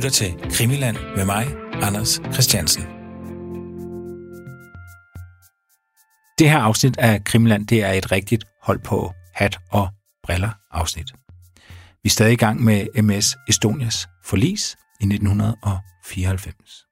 [0.00, 2.82] lytter til Krimiland med mig, Anders Christiansen.
[6.38, 9.88] Det her afsnit af Krimiland, det er et rigtigt hold på hat og
[10.22, 11.12] briller afsnit.
[12.02, 16.86] Vi er stadig i gang med MS Estonias forlis i 1994.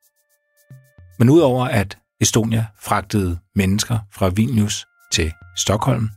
[1.18, 6.10] Men udover at Estonia fragtede mennesker fra Vilnius til Stockholm,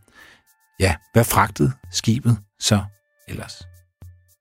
[0.79, 2.83] ja, hvad fragtede skibet så
[3.27, 3.61] ellers?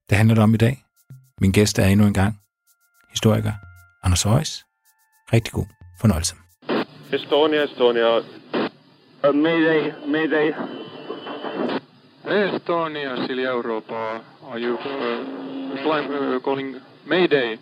[0.08, 0.84] Det handler det om i dag.
[1.40, 2.39] Min gæst er endnu en gang
[3.10, 3.52] historiker
[4.02, 4.64] Anders Højs.
[5.32, 5.66] Rigtig god
[6.00, 6.34] fornøjelse.
[7.12, 8.18] Estonia, Estonia.
[8.18, 10.52] Uh, mayday, mayday.
[12.24, 14.20] Estonia, Silja Europa.
[14.50, 17.58] Are you uh, uh, calling Mayday?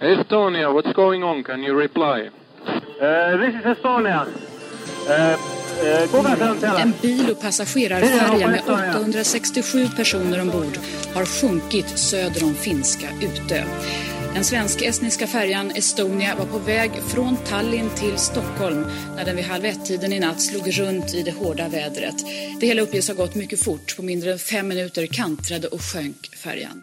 [0.00, 1.44] Estonia, what's going on?
[1.44, 2.30] Can you reply?
[2.66, 4.26] Uh, this is Estonia.
[5.06, 6.80] Uh, uh, god afton till alla.
[6.80, 10.78] En bil och passagerarfärja med 867 personer ombord
[11.14, 13.62] har sjunkit söder om finska Utö.
[14.34, 19.64] Den svensk-estniska färjan Estonia var på väg från Tallinn till Stockholm när den vid halv
[19.64, 22.14] ett-tiden i natt slog runt i det hårda vädret.
[22.60, 23.96] Det hela uppges ha gått mycket fort.
[23.96, 26.82] På mindre än fem minuter kantrade och sjönk färjan.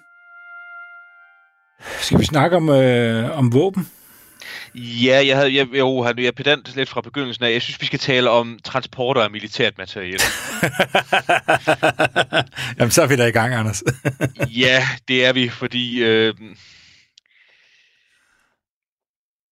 [2.01, 3.87] Skal vi snakke om, øh, om våben?
[4.73, 7.51] Ja, jeg havde, jeg, jo, han er pedant lidt fra begyndelsen af.
[7.51, 10.23] Jeg synes, vi skal tale om transporter af militært materiale.
[12.79, 13.83] Jamen, så er vi da i gang, Anders.
[14.49, 16.03] ja, det er vi, fordi...
[16.03, 16.33] Øh,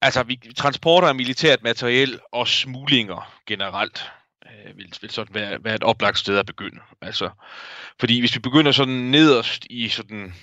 [0.01, 4.11] altså, vi, transporter af militært materiel og smuglinger generelt
[4.45, 6.79] øh, vil, vil sådan være, være et oplagt sted at begynde.
[7.01, 7.29] Altså,
[7.99, 10.33] fordi hvis vi begynder sådan nederst i sådan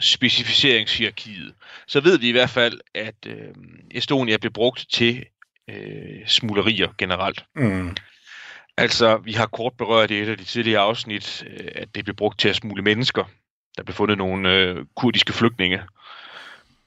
[0.00, 1.54] specificeringshierarkiet,
[1.86, 3.54] så ved vi i hvert fald, at øh,
[3.90, 5.24] Estonia blev brugt til
[5.70, 7.44] øh, smuglerier generelt.
[7.56, 7.96] Mm.
[8.76, 12.16] Altså, vi har kort berørt i et af de tidligere afsnit, øh, at det blev
[12.16, 13.24] brugt til at smule mennesker.
[13.76, 15.82] Der blev fundet nogle øh, kurdiske flygtninge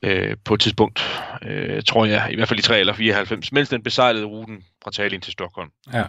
[0.02, 1.02] øh, på et tidspunkt,
[1.42, 4.92] øh, tror jeg, i hvert fald i 3 eller 94, mens den besejlede ruten fra
[4.92, 5.72] Tallinn til Stockholm.
[5.94, 6.06] Ja.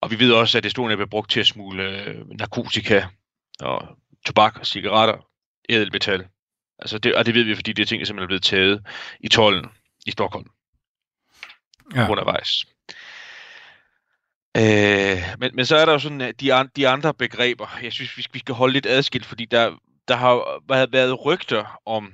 [0.00, 3.06] Og vi ved også, at Estonia blev brugt til at smule øh, narkotika
[3.60, 3.88] og
[4.26, 5.26] tobak, cigaretter,
[5.68, 6.26] ædelmetal.
[6.78, 8.86] Altså det, og det ved vi, fordi det er ting, der simpelthen er blevet taget
[9.20, 9.66] i tollen
[10.06, 10.46] i Stockholm
[11.94, 12.10] ja.
[12.10, 12.64] undervejs.
[14.56, 17.92] Øh, men, men så er der jo sådan at de, an, de andre begreber, jeg
[17.92, 22.12] synes, vi, vi skal holde lidt adskilt, fordi der, der har været, rygter om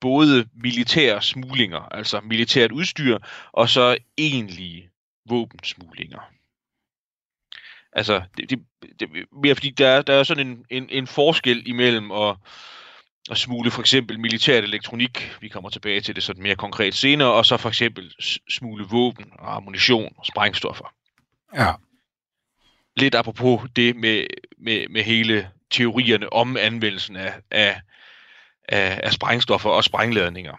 [0.00, 3.18] både militære smuglinger, altså militært udstyr,
[3.52, 4.90] og så egentlige
[5.28, 6.20] våbensmuglinger.
[7.92, 8.58] Altså, det, det,
[9.00, 9.08] det,
[9.42, 12.36] mere fordi der, der er sådan en, en, en forskel imellem at,
[13.30, 17.32] at smule for eksempel militært elektronik, vi kommer tilbage til det sådan mere konkret senere,
[17.32, 18.14] og så for eksempel
[18.48, 20.94] smule våben og ammunition og sprængstoffer.
[21.54, 21.72] Ja.
[22.96, 24.26] Lidt apropos det med,
[24.58, 27.80] med, med hele teorierne om anvendelsen af, af,
[28.68, 30.56] af, af sprængstoffer og sprængladninger.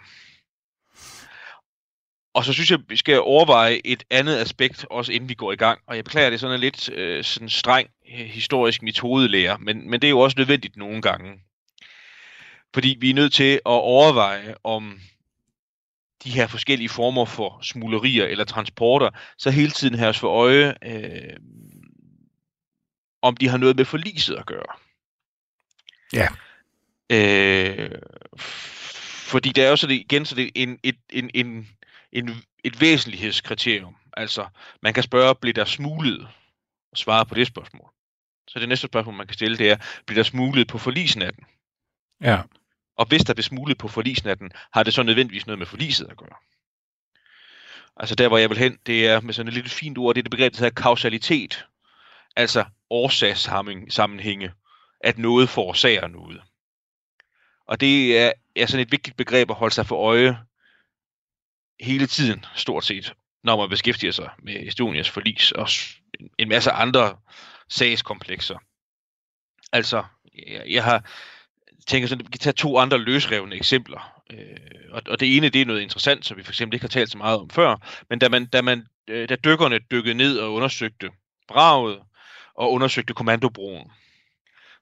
[2.33, 5.55] Og så synes jeg, vi skal overveje et andet aspekt, også inden vi går i
[5.55, 5.79] gang.
[5.87, 10.01] Og jeg beklager, det sådan en lidt øh, sådan streng øh, historisk metodelærer, men, men
[10.01, 11.39] det er jo også nødvendigt nogle gange.
[12.73, 14.99] Fordi vi er nødt til at overveje, om
[16.23, 20.75] de her forskellige former for smuglerier eller transporter, så hele tiden have os for øje,
[20.83, 21.37] øh,
[23.21, 24.82] om de har noget med forliset at gøre.
[26.13, 26.27] Ja.
[27.09, 27.91] Øh,
[29.33, 31.69] fordi der er jo så det, igen så det en, en, en, en,
[32.11, 32.29] en,
[32.63, 33.95] et væsentlighedskriterium.
[34.17, 34.47] Altså,
[34.81, 36.27] man kan spørge, bliver der smuglet?
[36.91, 37.89] Og svare på det spørgsmål.
[38.47, 41.43] Så det næste spørgsmål, man kan stille, det er, bliver der smuglet på forlisnatten?
[42.21, 42.41] Ja.
[42.97, 46.17] Og hvis der bliver smuglet på forlisnatten, har det så nødvendigvis noget med forliset at
[46.17, 46.35] gøre?
[47.97, 50.21] Altså der, hvor jeg vil hen, det er med sådan et lidt fint ord, det
[50.21, 51.65] er det begreb, der hedder kausalitet.
[52.35, 54.51] Altså årsagssammenhænge,
[55.03, 56.41] at noget forårsager noget.
[57.67, 60.37] Og det er, er sådan et vigtigt begreb at holde sig for øje
[61.79, 65.67] hele tiden, stort set, når man beskæftiger sig med Estonias forlis og
[66.37, 67.17] en masse andre
[67.69, 68.57] sagskomplekser.
[69.71, 70.03] Altså,
[70.47, 71.05] jeg, jeg har
[71.87, 74.21] tænker sådan, at vi kan tage to andre løsrevne eksempler.
[74.31, 74.57] Øh,
[74.91, 77.11] og, og det ene, det er noget interessant, som vi for eksempel ikke har talt
[77.11, 77.75] så meget om før,
[78.09, 81.09] men da, man, da, man, øh, da dykkerne dykkede ned og undersøgte
[81.47, 81.99] braget
[82.55, 83.91] og undersøgte kommandobroen,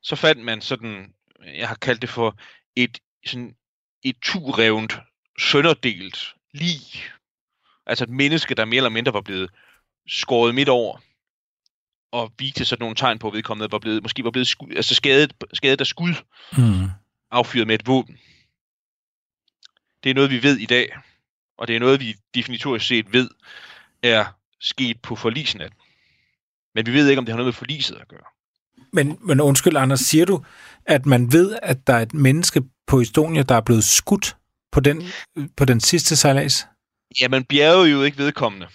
[0.03, 1.13] så fandt man sådan,
[1.45, 2.37] jeg har kaldt det for
[2.75, 3.55] et sådan
[4.03, 4.99] et turevnt,
[5.39, 6.81] sønderdelt lig.
[7.85, 9.49] Altså et menneske, der mere eller mindre var blevet
[10.07, 10.97] skåret midt over,
[12.11, 14.95] og viste sådan nogle tegn på, at vedkommende var blevet, måske var blevet skud, altså
[14.95, 16.13] skadet, skadet af skud,
[16.57, 16.89] Mm.
[17.31, 18.19] affyret med et våben.
[20.03, 20.97] Det er noget, vi ved i dag,
[21.57, 23.29] og det er noget, vi definitorisk set ved,
[24.03, 24.25] er
[24.59, 25.79] sket på forlisnatten.
[26.75, 28.25] Men vi ved ikke, om det har noget med forliset at gøre.
[28.93, 30.45] Men, men undskyld, Anders, siger du,
[30.85, 34.37] at man ved, at der er et menneske på Estonia, der er blevet skudt
[34.71, 35.03] på den,
[35.57, 36.67] på den sidste sejlads?
[37.21, 38.67] Jamen, bjerget jo ikke vedkommende.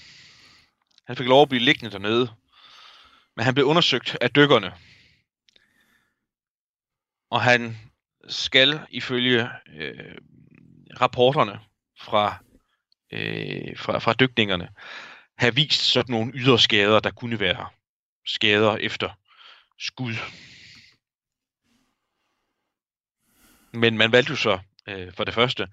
[1.06, 2.28] Han fik lov at blive liggende dernede.
[3.36, 4.72] Men han blev undersøgt af dykkerne.
[7.30, 7.76] Og han
[8.28, 10.14] skal ifølge øh,
[11.00, 11.60] rapporterne
[12.00, 12.36] fra,
[13.12, 14.68] øh, fra, fra dykningerne
[15.38, 17.66] have vist sådan nogle ydre skader, der kunne være
[18.26, 19.10] skader efter
[19.78, 20.14] skud.
[23.73, 24.58] Men man valgte jo så
[24.88, 25.69] øh, for det første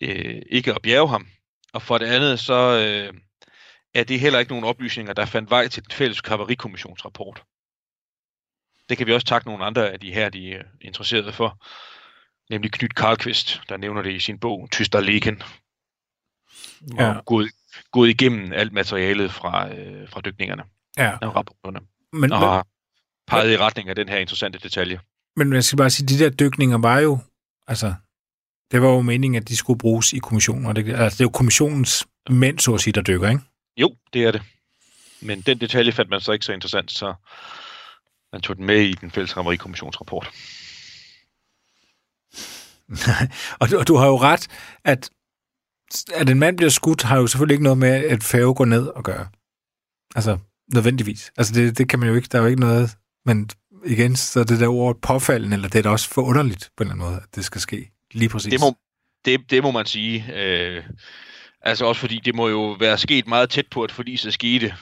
[0.00, 1.28] øh, ikke at bjerge ham,
[1.72, 3.20] og for det andet så øh,
[3.94, 7.42] er det heller ikke nogen oplysninger, der fandt vej til den fælles kavalerikommissionsrapport.
[8.88, 11.64] Det kan vi også takke nogle andre af de her, de er interesserede for.
[12.50, 15.42] Nemlig Knyt Karlqvist, der nævner det i sin bog, Tyster Legen.
[16.98, 17.16] Ja.
[17.16, 17.50] Og gået,
[17.92, 20.64] gået igennem alt materialet fra, øh, fra dykningerne.
[20.96, 21.18] Ja.
[21.22, 21.80] Og rapporterne.
[22.12, 22.66] Men, og har
[23.28, 25.00] peget men, i retning af den her interessante detalje.
[25.36, 27.18] Men jeg skal bare sige, de der dykninger var jo,
[27.66, 27.94] altså,
[28.70, 30.66] det var jo meningen, at de skulle bruges i kommissionen.
[30.66, 33.42] Og det, altså, det er jo kommissionens mænd, så at sige, der dykker, ikke?
[33.76, 34.42] Jo, det er det.
[35.20, 37.14] Men den detalje fandt man så ikke så interessant, så
[38.32, 40.30] man tog den med i den fælles rapport.
[43.60, 44.48] og, du, og du har jo ret,
[44.84, 45.10] at,
[46.14, 48.86] at en mand bliver skudt, har jo selvfølgelig ikke noget med, at færge går ned
[48.86, 49.28] og gøre.
[50.14, 50.38] Altså,
[50.74, 51.32] nødvendigvis.
[51.36, 53.50] Altså, det, det kan man jo ikke, der er jo ikke noget, men
[53.86, 56.90] igen, så det der ord påfaldende, eller det er da også for underligt på en
[56.90, 57.90] eller anden måde, at det skal ske.
[58.12, 58.50] Lige præcis.
[58.50, 58.76] Det må,
[59.24, 60.34] det, det må man sige.
[60.34, 60.84] Øh,
[61.60, 64.74] altså også fordi det må jo være sket meget tæt på, at forliset skete.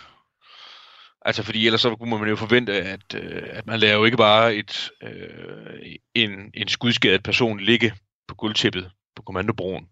[1.23, 4.17] Altså fordi ellers så kunne man jo forvente, at, øh, at man laver jo ikke
[4.17, 7.93] bare et, øh, en, en skudskadet person ligge
[8.29, 9.87] på guldtippet på kommandobroen.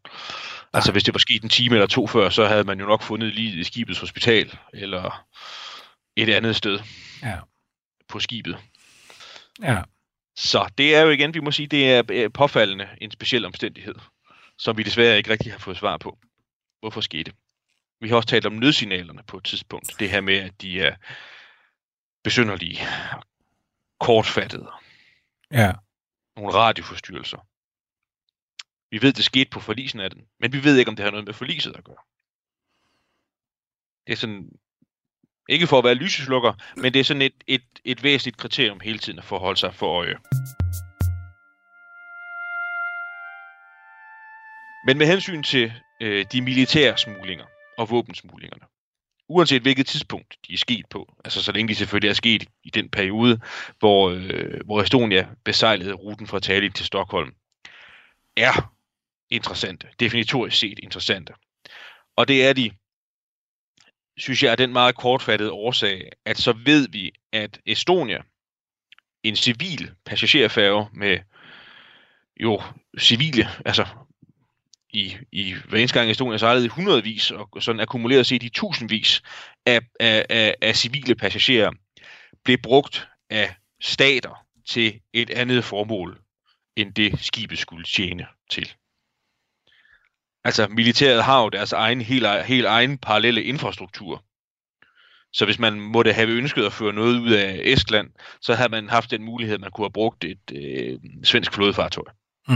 [0.72, 3.02] Altså hvis det var sket en time eller to før, så havde man jo nok
[3.02, 5.24] fundet lige i skibets hospital, eller
[6.16, 6.78] et andet sted
[7.22, 7.36] ja.
[8.08, 8.58] På skibet.
[9.62, 9.82] Ja.
[10.36, 13.94] Så det er jo igen, vi må sige, det er påfaldende en speciel omstændighed,
[14.58, 16.18] som vi desværre ikke rigtig har fået svar på.
[16.80, 17.34] Hvorfor skete det?
[18.00, 19.98] Vi har også talt om nødsignalerne på et tidspunkt.
[19.98, 20.96] Det her med, at de er
[22.24, 22.78] besynderlige,
[24.00, 24.70] kortfattede.
[25.52, 25.72] Ja.
[26.36, 27.46] Nogle radioforstyrrelser.
[28.90, 31.10] Vi ved, det skete på forlisen af den, men vi ved ikke, om det har
[31.10, 32.02] noget med forliset at gøre.
[34.06, 34.50] Det er sådan,
[35.48, 38.98] ikke for at være lyseslukker, men det er sådan et, et, et væsentligt kriterium hele
[38.98, 40.16] tiden at forholde sig for øje.
[44.86, 47.44] Men med hensyn til øh, de militære smuglinger
[47.78, 48.66] og våbensmuglingerne,
[49.28, 52.70] uanset hvilket tidspunkt de er sket på, altså så længe de selvfølgelig er sket i
[52.70, 53.40] den periode,
[53.78, 57.34] hvor, øh, hvor Estonia besejlede ruten fra Tallinn til Stockholm,
[58.36, 58.74] er
[59.30, 61.32] interessante, definitorisk set interessante.
[62.16, 62.70] Og det er de,
[64.16, 68.18] synes jeg, er den meget kortfattede årsag, at så ved vi, at Estonia,
[69.22, 71.18] en civil passagerfærge med
[72.40, 72.62] jo
[72.98, 73.86] civile, altså
[74.92, 79.22] i, i hver eneste gang Estonia sejlede i hundredvis, og sådan akkumuleret set i tusindvis
[79.66, 81.70] af, af, af, af civile passagerer,
[82.44, 86.20] blev brugt af stater til et andet formål,
[86.76, 88.74] end det skibet skulle tjene til.
[90.44, 94.24] Altså, militæret har jo deres egen, helt, helt egen parallelle infrastruktur.
[95.32, 98.10] Så hvis man måtte have ønsket at føre noget ud af Estland,
[98.40, 102.04] så havde man haft den mulighed, at man kunne have brugt et øh, svensk flådefartøj.
[102.48, 102.54] Mm.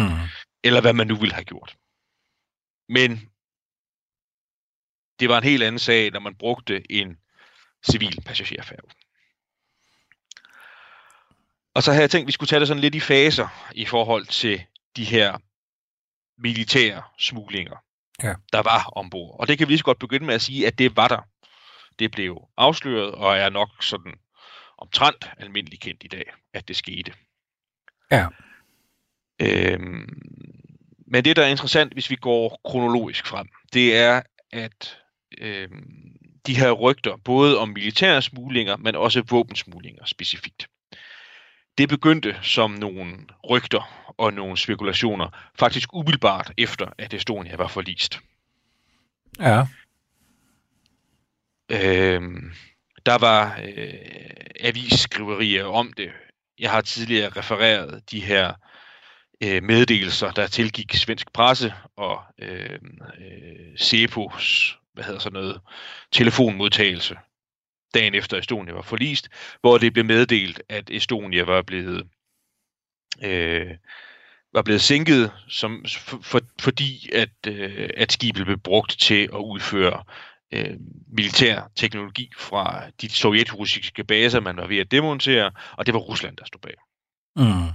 [0.65, 1.77] Eller hvad man nu ville have gjort.
[2.89, 3.31] Men
[5.21, 7.17] det var en helt anden sag, når man brugte en
[7.91, 8.91] civil passagerfærge.
[11.75, 13.85] Og så havde jeg tænkt, at vi skulle tage det sådan lidt i faser i
[13.85, 14.65] forhold til
[14.97, 15.39] de her
[16.39, 17.77] militære smuglinger,
[18.23, 18.35] ja.
[18.53, 19.41] der var ombord.
[19.41, 21.29] Og det kan vi lige så godt begynde med at sige, at det var der.
[21.99, 24.15] Det blev afsløret og er nok sådan
[24.79, 27.13] omtrent almindeligt kendt i dag, at det skete.
[28.11, 28.27] Ja.
[29.41, 30.09] Øhm,
[31.07, 34.99] men det, der er interessant, hvis vi går kronologisk frem, det er, at
[35.39, 40.69] øhm, de her rygter, både om militære smuglinger, men også våbensmuglinger specifikt,
[41.79, 43.19] det begyndte som nogle
[43.51, 48.21] rygter og nogle spekulationer, faktisk umiddelbart efter, at Estonia var forlist.
[49.41, 49.67] Ja.
[51.71, 52.53] Øhm,
[53.07, 53.95] der var øh,
[54.61, 56.11] avisskriverier om det.
[56.59, 58.53] Jeg har tidligere refereret de her
[59.41, 62.79] øh, meddelelser, der tilgik svensk presse og øh,
[63.21, 65.61] øh, Cepos, hvad hedder sådan noget,
[66.13, 67.17] telefonmodtagelse
[67.95, 69.29] dagen efter Estonia var forlist,
[69.61, 72.07] hvor det blev meddelt, at Estonia var blevet
[73.23, 73.77] øh,
[74.53, 79.39] var blevet sænket, som, for, for, fordi at, øh, at skibet blev brugt til at
[79.39, 80.05] udføre
[80.53, 80.77] øh,
[81.13, 86.37] militær teknologi fra de sovjetrussiske baser, man var ved at demontere, og det var Rusland,
[86.37, 86.75] der stod bag.
[87.37, 87.69] Mm.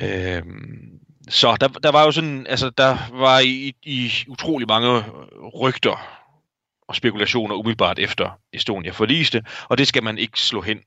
[0.00, 5.04] Øhm, så der, der var jo sådan, altså der var i, i utrolig mange
[5.54, 6.18] rygter
[6.88, 10.80] og spekulationer umiddelbart efter Estonia forliste, og det skal man ikke slå hen.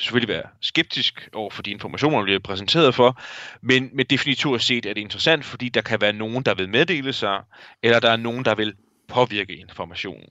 [0.00, 3.20] Selvfølgelig være skeptisk over for de informationer, der bliver præsenteret for,
[3.62, 7.12] men, men definitivt set er det interessant, fordi der kan være nogen, der vil meddele
[7.12, 7.40] sig,
[7.82, 8.74] eller der er nogen, der vil
[9.08, 10.28] påvirke informationen.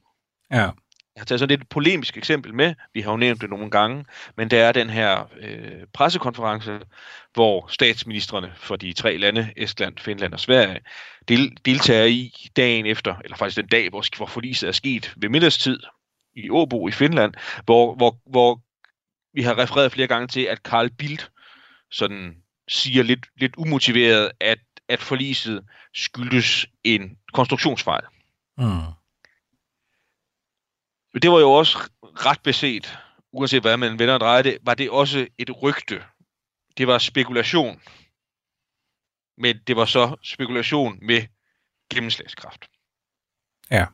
[0.52, 0.70] Ja.
[1.16, 4.06] Jeg har taget sådan et polemisk eksempel med, vi har jo nævnt det nogle gange,
[4.38, 6.80] men det er den her øh, pressekonference,
[7.34, 10.80] hvor statsministerne for de tre lande, Estland, Finland og Sverige,
[11.28, 15.30] del, deltager i dagen efter, eller faktisk den dag, hvor, hvor forliset er sket ved
[15.30, 15.80] middagstid
[16.36, 17.34] i Åbo i Finland,
[17.66, 18.62] hvor, hvor, hvor
[19.38, 21.32] vi har refereret flere gange til, at Carl Bildt
[21.92, 28.04] sådan siger lidt, lidt umotiveret, at, at forliset skyldes en konstruktionsfejl.
[28.58, 28.94] Mm.
[31.22, 33.00] Det var jo også ret beset,
[33.32, 36.04] uanset hvad man vender og drejer det, var det også et rygte.
[36.78, 37.82] Det var spekulation.
[39.38, 41.28] Men det var så spekulation med
[41.94, 42.66] gennemslagskraft.
[43.72, 43.86] Ja.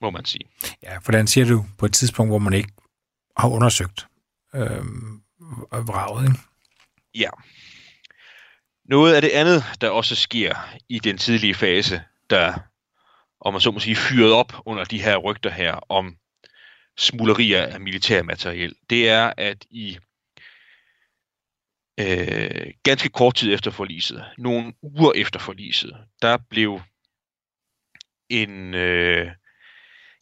[0.00, 0.44] Må man sige.
[0.82, 2.72] Ja, hvordan siger du på et tidspunkt, hvor man ikke
[3.36, 4.06] har undersøgt
[4.54, 4.84] øh,
[5.86, 6.38] vraget, ikke?
[7.14, 7.30] Ja.
[8.84, 10.54] Noget af det andet, der også sker
[10.88, 12.58] i den tidlige fase, der
[13.44, 16.16] om man så må sige, fyret op under de her rygter her om
[16.98, 19.98] smuglerier af militærmateriel, det er, at i
[22.00, 26.80] øh, ganske kort tid efter forliset, nogle uger efter forliset, der blev
[28.28, 29.30] en, øh,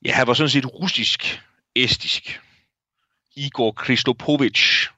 [0.04, 2.40] ja, han var sådan set russisk-estisk,
[3.40, 4.90] Igor Kristopovich,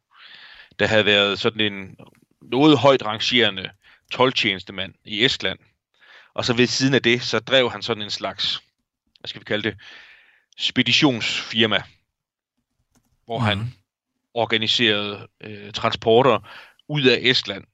[0.78, 1.96] der havde været sådan en
[2.42, 3.70] noget højt rangerende
[4.10, 5.58] tolvtjenestemand i Estland,
[6.34, 8.62] og så ved siden af det, så drev han sådan en slags,
[9.20, 9.78] hvad skal vi kalde det,
[10.58, 11.82] speditionsfirma,
[13.24, 13.44] hvor mm.
[13.44, 13.74] han
[14.34, 16.38] organiserede øh, transporter
[16.88, 17.64] ud af Estland.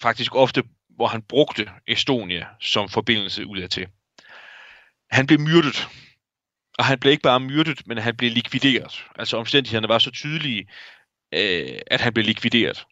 [0.00, 3.88] Faktisk ofte, hvor han brugte Estonia som forbindelse ud af til.
[5.10, 5.88] Han blev myrdet.
[6.78, 9.04] Og han blev ikke bare myrdet, men han blev likvideret.
[9.16, 10.68] Altså omstændighederne var så tydelige,
[11.34, 12.84] øh, at han blev likvideret.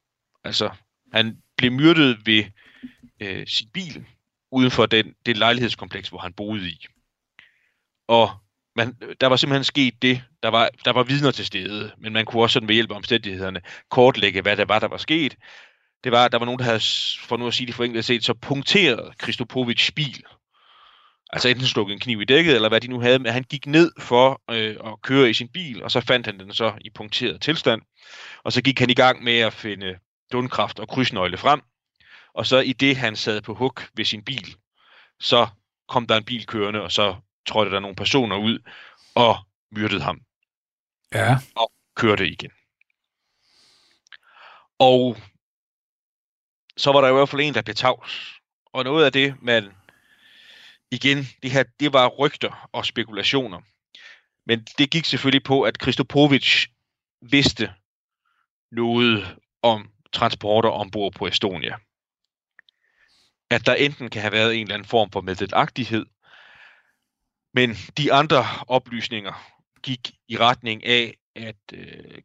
[0.45, 0.71] Altså,
[1.13, 2.45] han blev myrdet ved
[3.21, 4.05] øh, sin bil,
[4.53, 6.87] uden for den, det lejlighedskompleks, hvor han boede i.
[8.09, 8.31] Og
[8.77, 12.25] man, der var simpelthen sket det, der var, der var vidner til stede, men man
[12.27, 13.61] kunne også sådan ved hjælp af omstændighederne
[13.91, 15.37] kortlægge, hvad der var, der var sket.
[16.05, 16.81] Det var, der var nogen, der havde,
[17.21, 20.25] for nu at sige det for enkelt set, så punkteret Kristopovits bil.
[21.33, 23.67] Altså enten stukket en kniv i dækket, eller hvad de nu havde, men han gik
[23.67, 26.91] ned for øh, at køre i sin bil, og så fandt han den så i
[26.91, 27.83] punkteret tilstand.
[28.45, 29.99] Og så gik han i gang med at finde
[30.33, 31.61] dundkraft og krydsnøgle frem,
[32.35, 34.57] og så i det, han sad på huk ved sin bil,
[35.21, 35.49] så
[35.89, 38.59] kom der en bil kørende, og så trådte der nogle personer ud
[39.15, 39.37] og
[39.71, 40.21] myrdede ham.
[41.15, 41.37] Ja.
[41.57, 42.51] Og kørte igen.
[44.79, 45.17] Og
[46.77, 48.41] så var der i hvert fald en, der blev tavs.
[48.73, 49.73] Og noget af det, man
[50.91, 53.61] igen, det her, det var rygter og spekulationer.
[54.47, 56.67] Men det gik selvfølgelig på, at Kristopovic
[57.21, 57.73] vidste
[58.73, 61.77] noget om transporter ombord på Estonia
[63.51, 66.07] at der enten kan have været en eller anden form for meddelagtighed,
[67.55, 69.33] men de andre oplysninger
[69.83, 72.23] gik i retning af, at øh,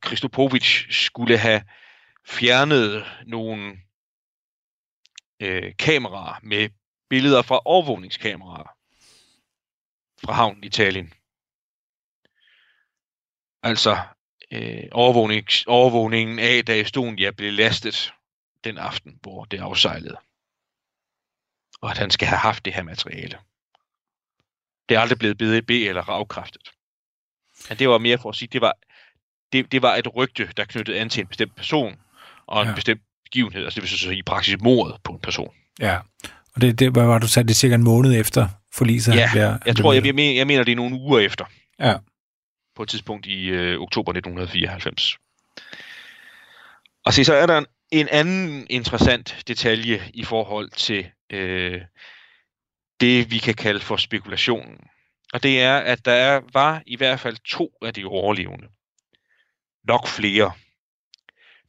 [0.90, 1.62] skulle have
[2.26, 3.78] fjernet nogle
[5.40, 6.70] øh, kameraer med
[7.10, 8.78] billeder fra overvågningskameraer
[10.26, 11.14] fra havnen i Italien.
[13.64, 13.98] Altså
[14.52, 18.14] øh, overvågning, overvågningen af, da Estonia blev lastet
[18.64, 20.18] den aften, hvor det afsejlede
[21.86, 23.38] og at han skal have haft det her materiale.
[24.90, 26.72] Det er aldrig blevet BDB eller afkræftet.
[27.70, 28.74] Men det var mere for at sige, det var,
[29.52, 32.00] det, det var et rygte, der knyttede an til en bestemt person,
[32.46, 32.76] og en ja.
[32.76, 35.56] bestemt begivenhed, altså det vil sige i praksis mordet på en person.
[35.80, 36.00] Ja,
[36.56, 39.16] og det, det hvad var du sagde, det er cirka en måned efter forliset?
[39.16, 41.46] Ja, bliver, jeg tror, jeg, jeg, mener, jeg mener, det er nogle uger efter.
[41.80, 41.96] Ja.
[42.76, 45.18] På et tidspunkt i øh, oktober 1994.
[47.06, 51.82] Og se, så er der en, en anden interessant detalje i forhold til øh,
[53.00, 54.78] det, vi kan kalde for spekulationen.
[55.34, 58.68] Og det er, at der er, var i hvert fald to af de overlevende.
[59.88, 60.52] Nok flere.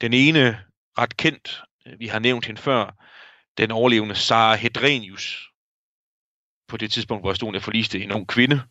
[0.00, 0.60] Den ene
[0.98, 1.62] ret kendt,
[1.98, 3.05] vi har nævnt hende før,
[3.58, 5.50] den overlevende Sara Hedrenius.
[6.68, 8.62] På det tidspunkt, hvor Estonia forliste en ung kvinde,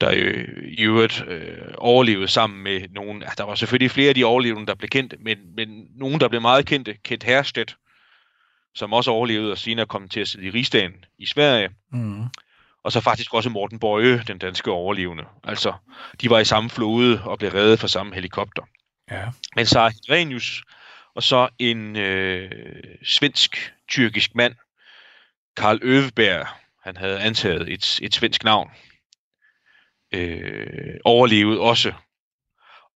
[0.00, 3.22] der øh, i øvrigt øh, overlevede sammen med nogen.
[3.22, 6.28] Altså, der var selvfølgelig flere af de overlevende, der blev kendt, men, men nogen, der
[6.28, 6.94] blev meget kendte.
[6.94, 7.76] Kent Herstedt,
[8.74, 11.70] som også overlevede og senere kom til at sidde i rigsdagen i Sverige.
[11.92, 12.24] Mm.
[12.84, 15.24] Og så faktisk også Morten Bøje, den danske overlevende.
[15.44, 15.72] Altså,
[16.20, 18.62] de var i samme flåde og blev reddet fra samme helikopter.
[19.10, 19.24] Ja.
[19.56, 20.62] Men Sarah Hedrenius
[21.14, 22.50] og så en øh,
[23.88, 24.54] tyrkisk mand,
[25.56, 26.46] Karl Øveberg,
[26.82, 28.70] han havde antaget et, et svensk navn,
[30.14, 31.92] øh, overlevede også.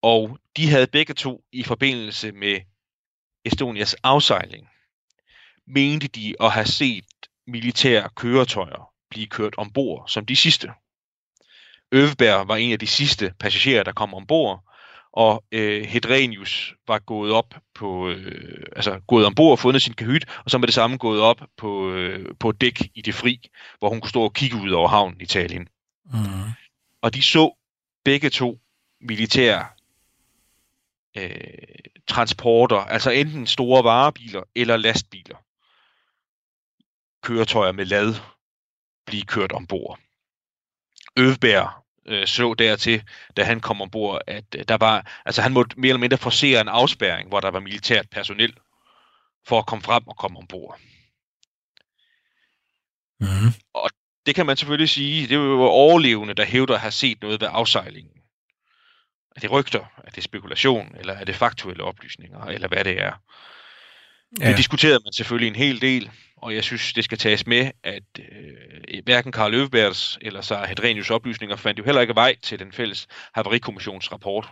[0.02, 2.60] Og de havde begge to i forbindelse med
[3.44, 4.68] Estonias afsejling,
[5.66, 7.04] mente de at have set
[7.46, 10.72] militære køretøjer blive kørt ombord som de sidste.
[11.92, 14.71] Øveberg var en af de sidste passagerer, der kom ombord,
[15.12, 20.24] og øh, Hedrenius var gået op på, øh, altså gået ombord og fundet sin kahyt,
[20.44, 23.88] og så med det samme gået op på, øh, på dæk i det fri, hvor
[23.88, 25.68] hun kunne stå og kigge ud over havnen i Italien.
[26.04, 26.50] Mm.
[27.02, 27.56] Og de så
[28.04, 28.60] begge to
[29.00, 29.66] militære
[31.16, 31.40] øh,
[32.06, 35.36] transporter, altså enten store varebiler eller lastbiler,
[37.22, 38.14] køretøjer med lad,
[39.06, 39.98] blive kørt ombord.
[41.16, 43.02] Øvberg øh, så dertil,
[43.36, 46.60] da han kom ombord, at øh, der var, altså han måtte mere eller mindre forsere
[46.60, 48.54] en afspærring, hvor der var militært personel,
[49.46, 50.80] for at komme frem og komme ombord.
[53.20, 53.52] Mm.
[54.26, 57.40] Det kan man selvfølgelig sige, det er jo overlevende, der hævder at have set noget
[57.40, 58.22] ved afsejlingen.
[59.36, 59.84] Er det rygter?
[60.04, 60.96] Er det spekulation?
[60.98, 62.44] Eller er det faktuelle oplysninger?
[62.44, 63.12] Eller hvad det er?
[64.40, 64.48] Ja.
[64.48, 68.02] Det diskuterede man selvfølgelig en hel del, og jeg synes, det skal tages med, at
[68.18, 72.72] øh, hverken Karl Løvbergs eller så Hedrenius oplysninger fandt jo heller ikke vej til den
[72.72, 74.48] fælles havarikommissions rapport.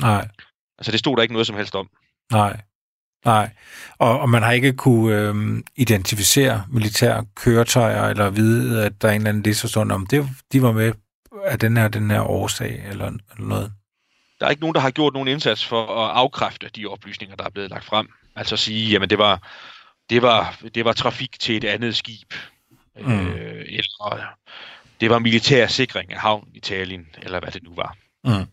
[0.00, 0.28] Nej,
[0.78, 1.88] Altså det stod der ikke noget som helst om.
[2.32, 2.60] nej,
[3.24, 3.50] nej.
[3.98, 9.12] Og, og man har ikke kunne øhm, identificere militære køretøjer, eller vide, at der er
[9.12, 10.92] en eller anden disforstående om, det, de var med
[11.44, 13.72] af den her, den her årsag, eller, eller noget.
[14.40, 17.44] Der er ikke nogen, der har gjort nogen indsats for at afkræfte de oplysninger, der
[17.44, 18.08] er blevet lagt frem.
[18.38, 19.48] Altså at sige, jamen det var,
[20.10, 22.34] det var, det var trafik til et andet skib.
[23.00, 23.28] Mm.
[23.28, 24.34] Øh, eller
[25.00, 27.96] det var militær sikring af havnen i Italien, eller hvad det nu var.
[28.24, 28.46] Mm.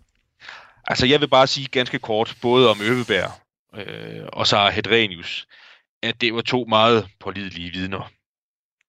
[0.88, 3.32] Altså jeg vil bare sige ganske kort, både om Øveberg
[3.76, 5.48] øh, og så Hedrenius,
[6.04, 8.12] at det var to meget pålidelige vidner.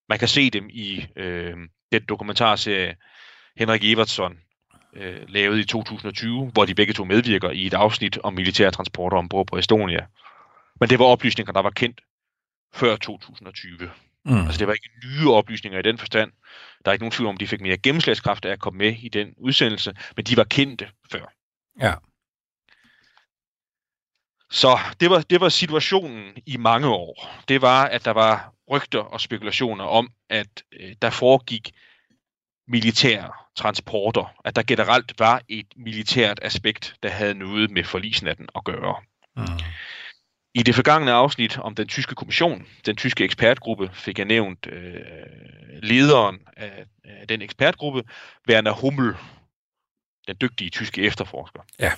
[0.09, 1.57] Man kan se dem i øh,
[1.93, 2.97] den dokumentarserie
[3.57, 4.39] Henrik Evertsson
[4.97, 9.17] øh, lavet i 2020, hvor de begge to medvirker i et afsnit om militære transporter
[9.17, 10.07] ombord på Estonia.
[10.81, 12.01] Men det var oplysninger, der var kendt
[12.73, 13.91] før 2020.
[14.25, 14.39] Mm.
[14.39, 16.33] Altså det var ikke nye oplysninger i den forstand.
[16.85, 19.09] Der er ikke nogen tvivl om, de fik mere gennemslagskraft af at komme med i
[19.09, 21.33] den udsendelse, men de var kendte før.
[21.81, 21.95] Ja.
[24.51, 27.43] Så det var, det var situationen i mange år.
[27.49, 31.73] Det var, at der var rygter og spekulationer om, at øh, der foregik
[32.69, 34.35] militære transporter.
[34.45, 38.97] At der generelt var et militært aspekt, der havde noget med forlisnatten at gøre.
[39.37, 39.43] Mm.
[40.57, 45.01] I det forgangne afsnit om den tyske kommission, den tyske ekspertgruppe, fik jeg nævnt øh,
[45.83, 48.03] lederen af, af den ekspertgruppe,
[48.49, 49.15] Werner Hummel,
[50.29, 51.61] den dygtige tyske efterforsker.
[51.79, 51.93] Ja.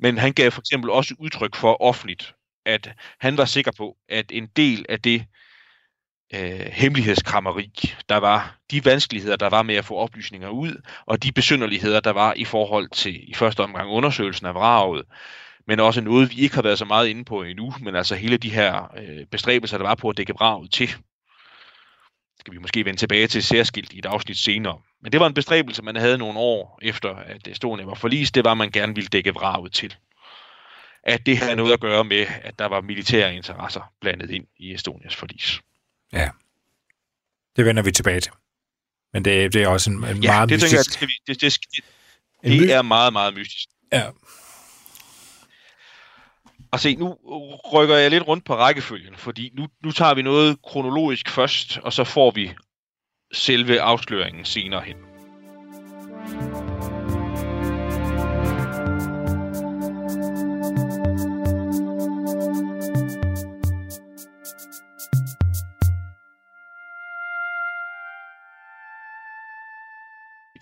[0.00, 2.34] Men han gav for eksempel også udtryk for offentligt,
[2.66, 5.24] at han var sikker på, at en del af det
[6.34, 11.32] øh, hemmelighedskrammeri, der var, de vanskeligheder, der var med at få oplysninger ud, og de
[11.32, 15.04] besynderligheder, der var i forhold til i første omgang undersøgelsen af vraget,
[15.70, 18.36] men også noget, vi ikke har været så meget inde på endnu, men altså hele
[18.36, 20.88] de her øh, bestræbelser, der var på at dække vraget til.
[20.88, 24.78] Det skal vi måske vende tilbage til særskilt i et afsnit senere.
[25.02, 28.44] Men det var en bestræbelse, man havde nogle år efter, at Estonia var forlist, det
[28.44, 29.96] var, at man gerne ville dække vraget til.
[31.02, 34.74] At det havde noget at gøre med, at der var militære interesser blandet ind i
[34.74, 35.60] Estonias forlis.
[36.12, 36.30] Ja.
[37.56, 38.32] Det vender vi tilbage til.
[39.12, 41.00] Men det, det er også en, en Ja, meget det tænker jeg, mystisk...
[41.00, 41.58] det, det, det,
[42.42, 43.68] det, det er meget, meget mystisk.
[43.92, 44.10] Ja.
[46.72, 47.16] Og se, nu
[47.72, 51.92] rykker jeg lidt rundt på rækkefølgen, fordi nu, nu tager vi noget kronologisk først, og
[51.92, 52.52] så får vi
[53.32, 54.96] selve afsløringen senere hen.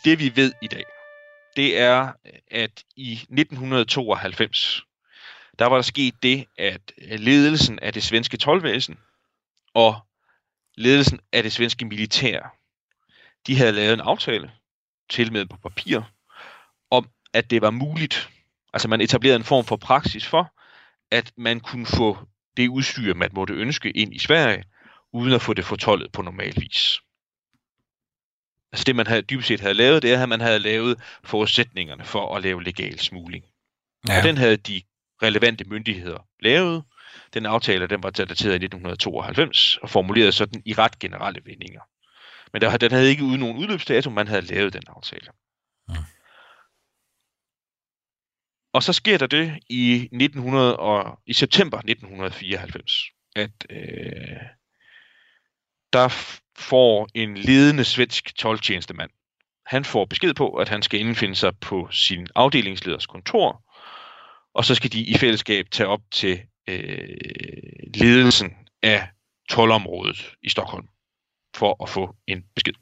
[0.05, 0.85] Det vi ved i dag,
[1.57, 2.13] det er,
[2.51, 4.88] at i 1992,
[5.59, 8.99] der var der sket det, at ledelsen af det svenske tolvvæsen
[9.75, 10.01] og
[10.75, 12.57] ledelsen af det svenske militær,
[13.47, 14.53] de havde lavet en aftale,
[15.11, 16.01] til med på papir,
[16.91, 18.31] om at det var muligt,
[18.73, 20.55] altså man etablerede en form for praksis for,
[21.11, 22.19] at man kunne få
[22.57, 24.65] det udstyr, man måtte ønske ind i Sverige,
[25.13, 27.01] uden at få det fortollet på normal vis.
[28.73, 32.05] Altså det, man havde, dybest set havde lavet, det er, at man havde lavet forudsætningerne
[32.05, 33.45] for at lave legal smugling.
[34.09, 34.13] Ja.
[34.13, 34.19] Ja.
[34.19, 34.83] Og den havde de
[35.23, 36.85] relevante myndigheder lavet.
[37.35, 41.81] Den aftale, den var dateret i 1992 og formuleret sådan i ret generelle vendinger.
[42.53, 45.31] Men der, den havde ikke uden nogen udløbsdato, man havde lavet den aftale.
[45.89, 45.95] Mm.
[48.73, 52.93] Og så sker der det i 1900 og, i september 1994,
[53.37, 54.41] at øh,
[55.93, 56.09] der
[56.59, 59.11] får en ledende svensk 12-tjenestemand,
[59.67, 63.63] han får besked på, at han skal indfinde sig på sin afdelingsleders kontor,
[64.55, 67.17] og så skal de i fællesskab tage op til øh,
[67.95, 69.09] ledelsen af
[69.49, 70.89] tolområdet i Stockholm
[71.57, 72.75] for at få en besked.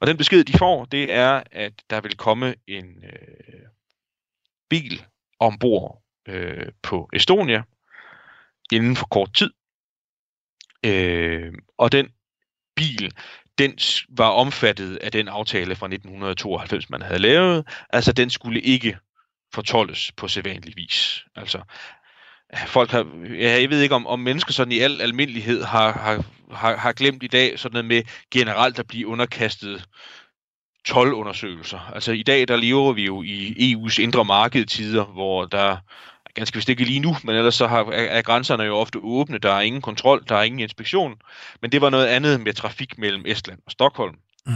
[0.00, 3.66] Og den besked, de får, det er, at der vil komme en øh,
[4.70, 5.04] bil
[5.38, 7.62] ombord øh, på Estonia
[8.72, 9.50] inden for kort tid.
[10.84, 12.08] Øh, og den
[12.76, 13.12] bil,
[13.58, 17.68] den var omfattet af den aftale fra 1992, man havde lavet.
[17.90, 18.98] Altså, den skulle ikke
[19.54, 21.24] fortolles på sædvanlig vis.
[21.36, 21.60] Altså,
[22.66, 23.06] folk har,
[23.38, 26.92] ja, jeg ved ikke om, om mennesker sådan i al almindelighed har, har, har, har
[26.92, 29.84] glemt i dag sådan noget med generelt at blive underkastet
[30.84, 31.90] 12 undersøgelser.
[31.94, 35.76] Altså i dag der lever vi jo i EU's indre markedtider, hvor der
[36.34, 39.52] ganske vist ikke lige nu, men ellers så har, er grænserne jo ofte åbne, der
[39.52, 41.14] er ingen kontrol, der er ingen inspektion.
[41.62, 44.14] Men det var noget andet med trafik mellem Estland og Stockholm.
[44.46, 44.54] Mm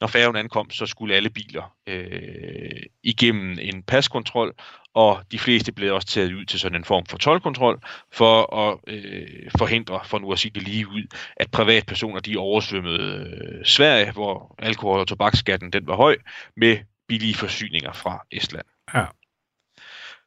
[0.00, 4.54] når færgen ankom, så skulle alle biler øh, igennem en paskontrol,
[4.94, 7.80] og de fleste blev også taget ud til sådan en form for tolvkontrol,
[8.12, 11.06] for at øh, forhindre, for nu at sige det lige ud,
[11.36, 16.16] at privatpersoner de oversvømmede øh, Sverige, hvor alkohol- og tobaksskatten den var høj,
[16.56, 18.66] med billige forsyninger fra Estland.
[18.94, 19.04] Ja.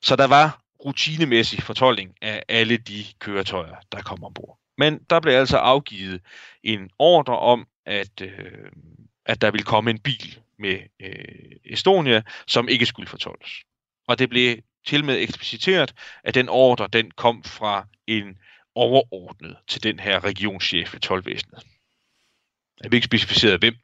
[0.02, 4.58] Så der var rutinemæssig fortolkning af alle de køretøjer, der kom ombord.
[4.78, 6.22] Men der blev altså afgivet
[6.64, 8.72] en ordre om, at øh,
[9.26, 13.50] at der ville komme en bil med øh, Estonia, som ikke skulle fortolles.
[14.08, 18.38] Og det blev til med ekspliciteret, at den ordre, den kom fra en
[18.76, 21.64] overordnet til den her regionschef ved tolvvæsenet.
[22.84, 23.76] Jeg vil ikke specificere hvem,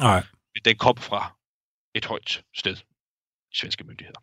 [0.00, 0.22] Nej.
[0.54, 1.36] men den kom fra
[1.94, 2.76] et højt sted
[3.52, 4.20] i svenske myndigheder.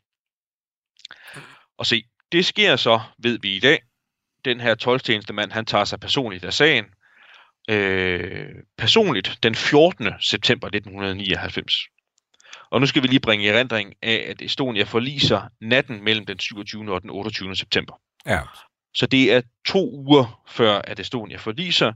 [1.78, 3.84] Og se, det sker så, ved vi i dag.
[4.46, 6.86] Den her 12 mand, han tager sig personligt af sagen,
[7.70, 10.08] øh, personligt den 14.
[10.20, 11.74] september 1999.
[12.72, 16.40] Og nu skal vi lige bringe i erindring af, at Estonia forliser natten mellem den
[16.40, 16.94] 27.
[16.94, 17.56] og den 28.
[17.56, 17.94] september.
[18.26, 18.40] Ja.
[18.94, 21.94] Så det er to uger før, at Estonia forliser,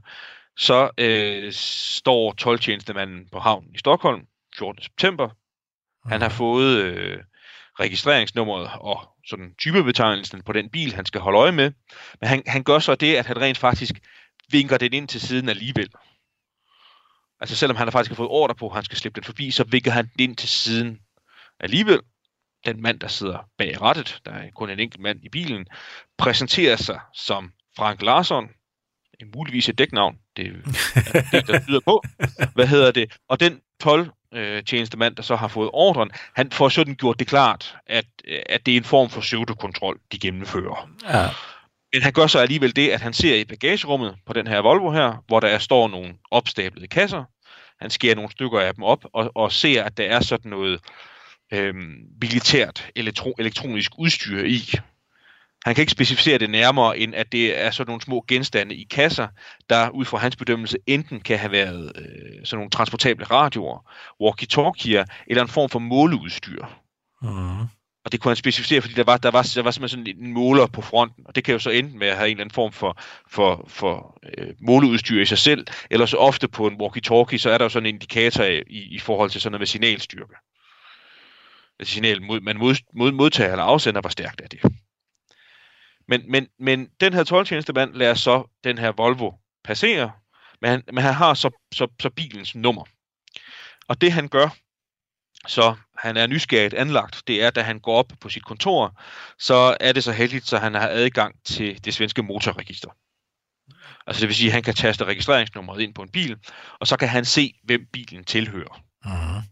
[0.56, 4.26] så øh, står 12-tjenestemanden på havnen i Stockholm
[4.58, 4.82] 14.
[4.82, 5.28] september.
[6.08, 6.36] Han har mhm.
[6.36, 7.18] fået øh,
[7.80, 11.72] registreringsnummeret og sådan typebetegnelsen på den bil, han skal holde øje med.
[12.20, 13.94] Men han, han gør så det, at han rent faktisk
[14.50, 15.88] vinker den ind til siden alligevel.
[17.40, 19.64] Altså selvom han har faktisk fået ordre på, at han skal slippe den forbi, så
[19.64, 21.00] vinker han den ind til siden
[21.60, 22.00] alligevel.
[22.66, 25.66] Den mand, der sidder bag rattet, der er kun en enkelt mand i bilen,
[26.18, 28.48] præsenterer sig som Frank Larsson,
[29.20, 30.50] en muligvis et dæknavn, det er
[31.32, 32.02] det, der tyder på.
[32.54, 33.16] Hvad hedder det?
[33.28, 37.26] Og den 12 øh, tjenestemand, der så har fået ordren, han får sådan gjort det
[37.26, 38.06] klart, at,
[38.46, 40.90] at det er en form for pseudokontrol, de gennemfører.
[41.04, 41.28] Ja.
[41.96, 44.90] Men han gør så alligevel det, at han ser i bagagerummet på den her Volvo
[44.90, 47.24] her, hvor der står nogle opstablede kasser.
[47.80, 50.80] Han skærer nogle stykker af dem op og, og ser, at der er sådan noget
[51.52, 54.60] øhm, militært elektro, elektronisk udstyr i.
[55.64, 58.84] Han kan ikke specificere det nærmere, end at det er sådan nogle små genstande i
[58.90, 59.28] kasser,
[59.70, 63.90] der ud fra hans bedømmelse enten kan have været øh, sådan nogle transportable radioer,
[64.22, 66.64] walkie-talkier eller en form for måleudstyr.
[67.22, 67.66] Mm.
[68.06, 70.32] Og det kunne han specificere, fordi der var, der var, der var simpelthen sådan en
[70.32, 72.54] måler på fronten, og det kan jo så enten med at have en eller anden
[72.54, 77.38] form for, for, for øh, måleudstyr i sig selv, eller så ofte på en walkie-talkie,
[77.38, 80.34] så er der jo sådan en indikator i, i forhold til sådan noget med signalstyrke.
[81.78, 84.60] Altså signal, mod, man mod, mod, modtager eller afsender, hvor stærkt er det.
[86.08, 89.32] Men, men, men den her 12-tjenestemand lader så den her Volvo
[89.64, 90.12] passere,
[90.60, 92.84] men han, men han har så, så, så bilens nummer.
[93.88, 94.48] Og det han gør,
[95.46, 99.00] så han er nysgerrigt anlagt, det er, da han går op på sit kontor,
[99.38, 102.90] så er det så heldigt, så han har adgang til det svenske motorregister.
[104.06, 106.36] Altså det vil sige, at han kan taste registreringsnummeret ind på en bil,
[106.80, 108.82] og så kan han se, hvem bilen tilhører.
[109.06, 109.42] Uh-huh.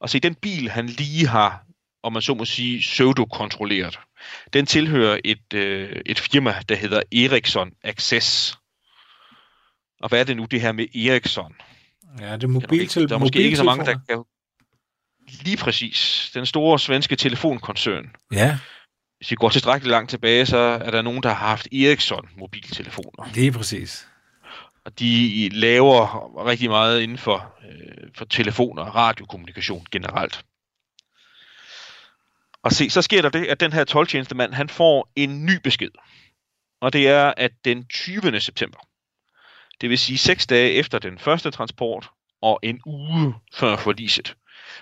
[0.00, 1.64] Og se, den bil, han lige har,
[2.02, 4.00] om man så må sige, pseudo-kontrolleret,
[4.52, 8.58] den tilhører et, øh, et firma, der hedder Ericsson Access.
[10.00, 11.54] Og hvad er det nu, det her med Ericsson?
[12.20, 13.08] Ja, det er mobiltelefon.
[13.08, 14.24] Der er måske ikke så mange, der kan
[15.30, 16.30] Lige præcis.
[16.34, 18.10] Den store svenske telefonkoncern.
[18.32, 18.58] Ja.
[19.16, 23.34] Hvis vi går tilstrækkeligt langt tilbage, så er der nogen, der har haft Ericsson mobiltelefoner.
[23.34, 24.08] Lige præcis.
[24.84, 30.44] Og de laver rigtig meget inden for, øh, for telefoner og radiokommunikation generelt.
[32.62, 35.90] Og se, så sker der det, at den her 12 han får en ny besked.
[36.80, 38.40] Og det er, at den 20.
[38.40, 38.78] september,
[39.80, 42.10] Det vil sige seks dage efter den første transport,
[42.42, 44.36] og en uge før forliset,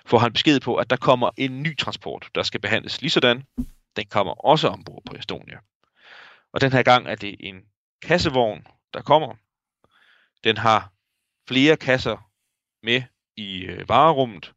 [0.07, 3.43] får han besked på, at der kommer en ny transport, der skal behandles lige sådan.
[3.97, 5.59] Den kommer også ombord på Estonia.
[6.53, 7.57] Og den her gang er det en
[8.03, 9.35] kassevogn, der kommer.
[10.45, 10.93] Den har
[11.49, 12.31] flere kasser
[12.83, 13.03] med
[13.37, 14.53] i øh, varerummet.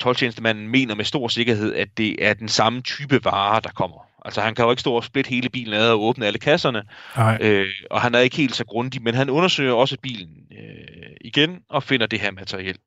[0.00, 4.08] Tolvtjenestemanden mener med stor sikkerhed, at det er den samme type varer, der kommer.
[4.24, 6.82] Altså han kan jo ikke stå og splitte hele bilen ad og åbne alle kasserne,
[7.16, 7.38] Nej.
[7.40, 11.62] øh, og han er ikke helt så grundig, men han undersøger også bilen øh, igen
[11.68, 12.78] og finder det her materiel.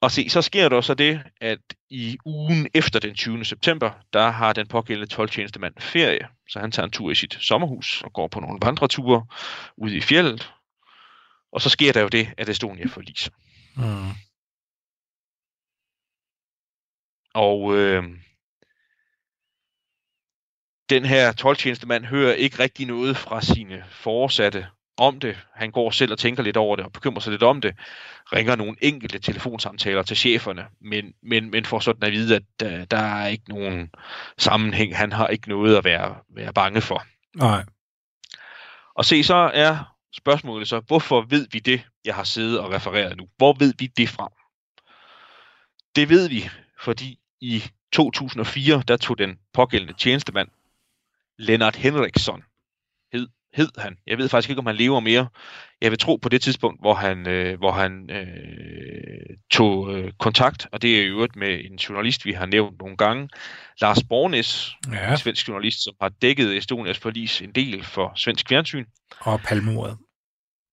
[0.00, 1.58] Og se, så sker der så det, at
[1.90, 3.44] i ugen efter den 20.
[3.44, 7.36] september, der har den pågældende 12 tjenestemand ferie, så han tager en tur i sit
[7.40, 9.26] sommerhus og går på nogle vandreture
[9.76, 10.52] ude i fjellet.
[11.52, 13.30] Og så sker der jo det, at Estonia forliser.
[13.76, 14.12] Mm.
[17.34, 18.04] Og øh,
[20.90, 24.66] den her 12-tjenestemand hører ikke rigtig noget fra sine foresatte
[24.98, 25.38] om det.
[25.54, 27.74] Han går selv og tænker lidt over det og bekymrer sig lidt om det.
[28.32, 32.84] Ringer nogle enkelte telefonsamtaler til cheferne, men, men, men får sådan at vide, at der,
[32.84, 33.90] der er ikke nogen
[34.38, 34.96] sammenhæng.
[34.96, 37.04] Han har ikke noget at være, være bange for.
[37.36, 37.64] Nej.
[38.94, 43.16] Og se, så er spørgsmålet så, hvorfor ved vi det, jeg har siddet og refereret
[43.16, 43.28] nu?
[43.36, 44.28] Hvor ved vi det fra?
[45.96, 50.48] Det ved vi, fordi i 2004, der tog den pågældende tjenestemand,
[51.38, 52.42] Lennart Henriksson,
[53.58, 53.96] hed, han.
[54.06, 55.28] Jeg ved faktisk ikke, om han lever mere.
[55.80, 60.66] Jeg vil tro på det tidspunkt, hvor han, øh, hvor han øh, tog øh, kontakt,
[60.72, 63.28] og det er i øvrigt med en journalist, vi har nævnt nogle gange,
[63.80, 65.10] Lars Bornes, Ja.
[65.10, 68.84] en svensk journalist, som har dækket Estonias forlis en del for svensk fjernsyn,
[69.20, 69.98] Og palmordet.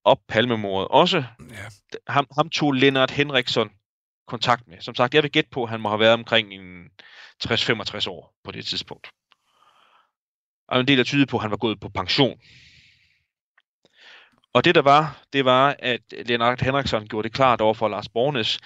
[0.05, 1.17] og Palmemordet også.
[1.51, 1.55] Ja.
[2.07, 3.69] Ham, ham tog Lennart Henriksson
[4.27, 4.77] kontakt med.
[4.81, 6.83] Som sagt, jeg vil gætte på, at han må have været omkring en
[7.43, 9.07] 60-65 år på det tidspunkt.
[10.67, 12.39] Og en del af tyder på, at han var gået på pension.
[14.55, 18.09] Og det der var, det var, at Lennart Henriksson gjorde det klart over for Lars
[18.09, 18.59] Bornes,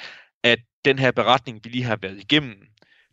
[0.44, 2.68] at den her beretning, vi lige har været igennem,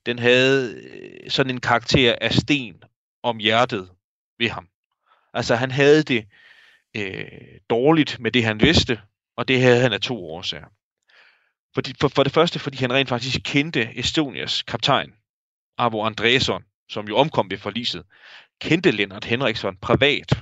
[0.07, 2.83] den havde øh, sådan en karakter af sten
[3.23, 3.91] om hjertet
[4.39, 4.69] ved ham.
[5.35, 6.27] Altså han havde det
[6.97, 9.01] øh, dårligt med det, han vidste,
[9.37, 10.67] og det havde han af to årsager.
[11.75, 15.15] Fordi, for, for det første, fordi han rent faktisk kendte Estonias kaptajn,
[15.79, 18.05] Arvo Andresson, som jo omkom ved forliset,
[18.61, 20.33] kendte Lennart Henriksson privat.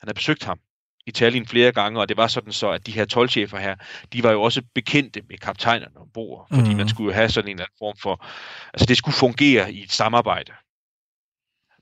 [0.00, 0.60] Han havde besøgt ham
[1.06, 3.76] i Tallinn flere gange, og det var sådan så, at de her 12-chefer her,
[4.12, 6.76] de var jo også bekendte med kaptajnerne ombord, fordi Mhm.
[6.76, 8.26] man skulle jo have sådan en eller anden form for,
[8.74, 10.52] altså det skulle fungere i et samarbejde.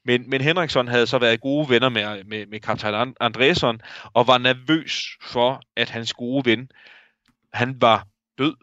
[0.05, 3.81] Men, men Henriksson havde så været gode venner med, med, med kaptajn And- Andresson,
[4.15, 6.69] og var nervøs for, at hans gode ven,
[7.53, 8.07] han var
[8.39, 8.55] død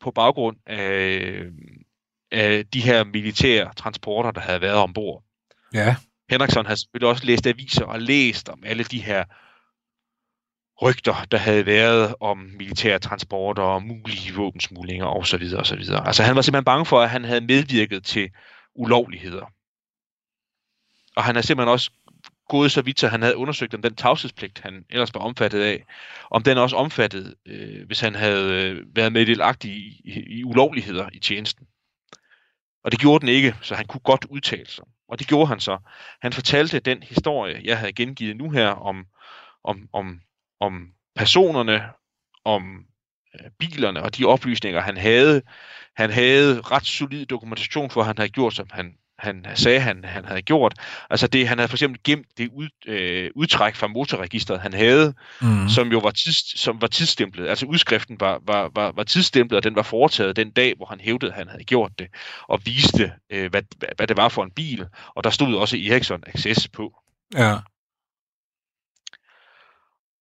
[0.00, 1.42] på baggrund af,
[2.32, 5.24] af de her militære transporter, der havde været ombord.
[5.74, 5.96] Ja.
[6.30, 9.24] Henriksson havde selvfølgelig også læst aviser og læst om alle de her
[10.82, 15.42] rygter, der havde været om militære transporter og mulige våbensmuglinger osv.
[15.56, 15.82] osv.
[16.04, 18.30] Altså han var simpelthen bange for, at han havde medvirket til
[18.74, 19.46] ulovligheder.
[21.16, 21.90] Og han er simpelthen også
[22.48, 25.84] gået så vidt, at han havde undersøgt, om den tavshedspligt, han ellers var omfattet af,
[26.30, 31.08] om den også omfattede, øh, hvis han havde øh, været meddelagtig i, i, i ulovligheder
[31.12, 31.66] i tjenesten.
[32.84, 34.84] Og det gjorde den ikke, så han kunne godt udtale sig.
[35.08, 35.78] Og det gjorde han så.
[36.22, 39.06] Han fortalte den historie, jeg havde gengivet nu her, om,
[39.64, 40.20] om, om,
[40.60, 41.82] om personerne,
[42.44, 42.84] om
[43.34, 45.42] øh, bilerne og de oplysninger, han havde.
[45.96, 50.04] Han havde ret solid dokumentation for, at han havde gjort, som han, han sagde, han,
[50.04, 50.74] han havde gjort.
[51.10, 55.14] Altså det, han havde for eksempel gemt det ud, øh, udtræk fra motorregistret, han havde,
[55.40, 55.68] Mm.
[55.68, 57.48] som jo var, tids, som var tidsstemplet.
[57.48, 61.00] Altså udskriften var, var, var, var tidsstemplet, og den var foretaget den dag, hvor han
[61.00, 62.06] hævdede, at han havde gjort det,
[62.48, 63.62] og viste, øh, hvad,
[63.96, 64.86] hvad, det var for en bil.
[65.14, 66.92] Og der stod også Ericsson Access på.
[67.34, 67.54] Ja.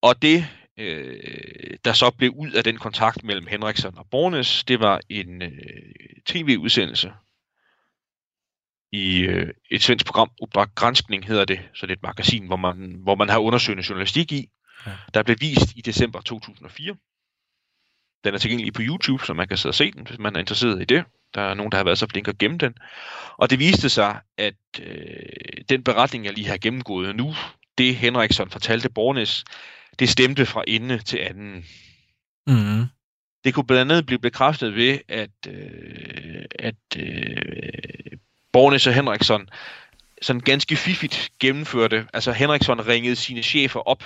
[0.01, 4.79] Og det, øh, der så blev ud af den kontakt mellem Henriksson og Bornes, det
[4.79, 5.51] var en øh,
[6.25, 7.13] tv-udsendelse
[8.91, 12.55] i øh, et svensk program, Opdrag Granskning hedder det, så det er et magasin, hvor
[12.55, 14.49] man, hvor man har undersøgende journalistik i,
[14.86, 14.91] Ja.
[15.13, 16.95] der blev vist i december 2004.
[18.23, 20.39] Den er tilgængelig på YouTube, så man kan sidde og se den, hvis man er
[20.39, 21.03] interesseret i det.
[21.34, 22.73] Der er nogen, der har været så flinke at gemme den.
[23.38, 27.34] Og det viste sig, at øh, den beretning, jeg lige har gennemgået nu,
[27.77, 29.43] det Henriksson fortalte Bornes,
[29.99, 31.65] det stemte fra ende til anden.
[32.47, 32.86] Mm.
[33.43, 38.17] Det kunne blandt andet blive bekræftet ved, at, øh, at øh,
[38.53, 39.49] Bornes og Henriksson
[40.21, 42.08] sådan ganske fiffigt gennemførte.
[42.13, 44.03] Altså Henriksson ringede sine chefer op,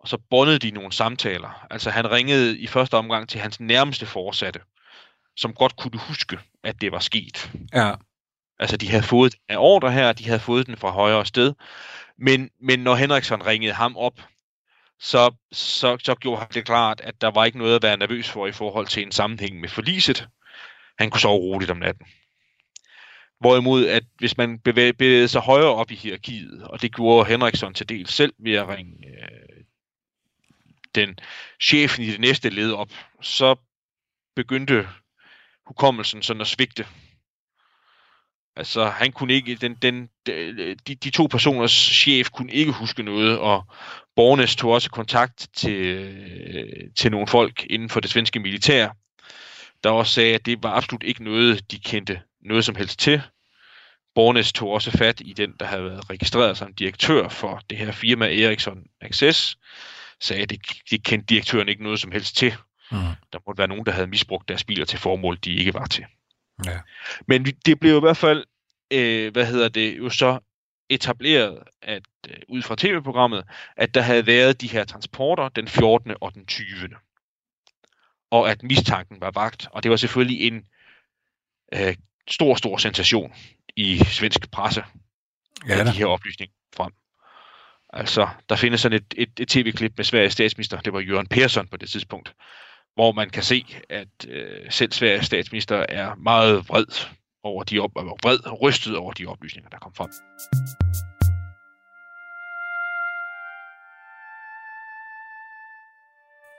[0.00, 1.66] og så bondede de nogle samtaler.
[1.70, 4.60] Altså han ringede i første omgang til hans nærmeste forsatte,
[5.36, 7.50] som godt kunne huske, at det var sket.
[7.74, 7.94] Ja.
[8.58, 11.54] Altså, de havde fået af ordre her, de havde fået den fra højere sted.
[12.18, 14.20] Men, men når Henriksson ringede ham op,
[15.00, 18.30] så, så, så gjorde han det klart, at der var ikke noget at være nervøs
[18.30, 20.28] for i forhold til en sammenhæng med forliset.
[20.98, 22.06] Han kunne sove roligt om natten.
[23.40, 27.74] Hvorimod, at hvis man bevægede, bevægede sig højere op i hierarkiet, og det gjorde Henriksson
[27.74, 29.64] til del selv ved at ringe øh,
[30.94, 31.18] den
[31.60, 32.90] chefen i det næste led op,
[33.22, 33.56] så
[34.36, 34.88] begyndte
[35.66, 36.86] hukommelsen sådan at svigte.
[38.58, 43.38] Altså, han kunne ikke, den, den, de, de to personers chef kunne ikke huske noget,
[43.38, 43.66] og
[44.16, 46.14] Bornes tog også kontakt til,
[46.96, 48.88] til nogle folk inden for det svenske militær,
[49.84, 53.22] der også sagde, at det var absolut ikke noget, de kendte noget som helst til.
[54.14, 57.92] Bornes tog også fat i den, der havde været registreret som direktør for det her
[57.92, 59.58] firma Ericsson Access,
[60.20, 62.54] sagde, at det, de kendte direktøren ikke noget som helst til.
[62.90, 62.98] Mm.
[63.32, 66.04] Der måtte være nogen, der havde misbrugt deres biler til formål, de ikke var til.
[66.66, 66.78] Ja.
[67.26, 68.44] Men det blev i hvert fald,
[68.90, 70.38] øh, hvad hedder det, jo så
[70.88, 73.44] etableret, at øh, ud fra tv-programmet,
[73.76, 76.14] at der havde været de her transporter den 14.
[76.20, 76.66] og den 20.
[78.30, 80.66] Og at mistanken var vagt, og det var selvfølgelig en
[81.74, 81.96] øh,
[82.28, 83.34] stor, stor sensation
[83.76, 84.84] i svensk presse,
[85.68, 86.92] ja, de her oplysninger frem.
[87.92, 91.68] Altså, der findes sådan et, et, et tv-klip med Sveriges statsminister, det var Jørgen Persson
[91.68, 92.34] på det tidspunkt,
[92.98, 96.86] hvor man kan se, at øh, selv Sveriges statsminister er meget vred
[97.42, 100.10] over de op, vred rystet over de oplysninger, der kom frem.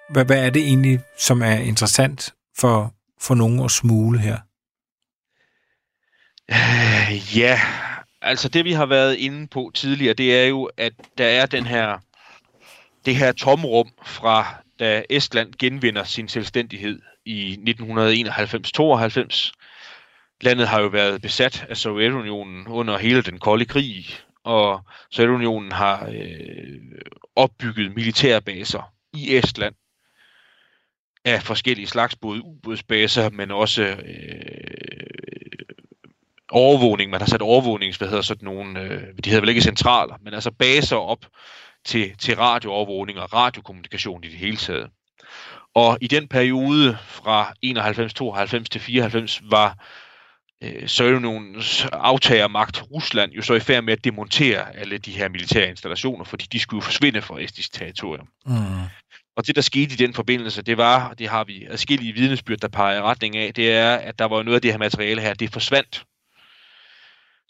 [0.10, 4.38] Hvad, hvad er det egentlig, som er interessant for, for nogen at smule her?
[6.52, 7.60] Øh, ja,
[8.21, 11.65] altså det vi har været inde på tidligere, det er jo, at der er den
[11.65, 11.97] her,
[13.06, 19.51] det her tomrum fra da Estland genvinder sin selvstændighed i 1991-92.
[20.41, 24.05] Landet har jo været besat af Sovjetunionen under hele den kolde krig,
[24.43, 26.79] og Sovjetunionen har øh,
[27.35, 29.75] opbygget militærbaser i Estland
[31.25, 35.09] af forskellige slags, både ubådsbaser, men også øh,
[36.49, 37.11] overvågning.
[37.11, 40.33] Man har sat overvågnings, hvad hedder sådan nogle, øh, de hedder vel ikke centraler, men
[40.33, 41.25] altså baser op
[41.85, 44.89] til, til radioovervågning og radiokommunikation i det hele taget.
[45.75, 49.85] Og i den periode fra 91, 92 til 94 var
[50.63, 55.69] øh, Sovjetunionens aftagermagt Rusland jo så i færd med at demontere alle de her militære
[55.69, 58.27] installationer, fordi de skulle jo forsvinde fra estisk territorium.
[58.45, 58.53] Mm.
[59.35, 62.57] Og det, der skete i den forbindelse, det var, og det har vi adskillige vidnesbyrd,
[62.57, 65.21] der peger i retning af, det er, at der var noget af det her materiale
[65.21, 66.05] her, det forsvandt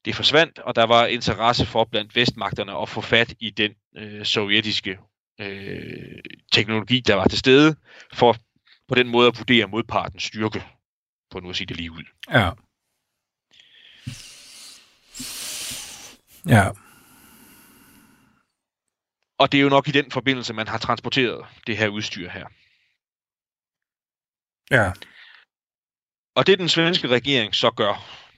[0.06, 4.26] det forsvandt, og der var interesse for blandt vestmagterne at få fat i den øh,
[4.26, 4.98] sovjetiske
[5.40, 6.20] øh,
[6.52, 7.76] teknologi, der var til stede,
[8.14, 8.36] for
[8.88, 10.64] på den måde at vurdere modpartens styrke,
[11.32, 12.04] på nu at sige det lige ud.
[12.32, 12.52] Ja.
[16.48, 16.72] Ja.
[19.38, 22.48] Og det er jo nok i den forbindelse, man har transporteret det her udstyr her.
[24.72, 24.92] Ja.
[26.36, 27.94] Og det den svenske regering så gør,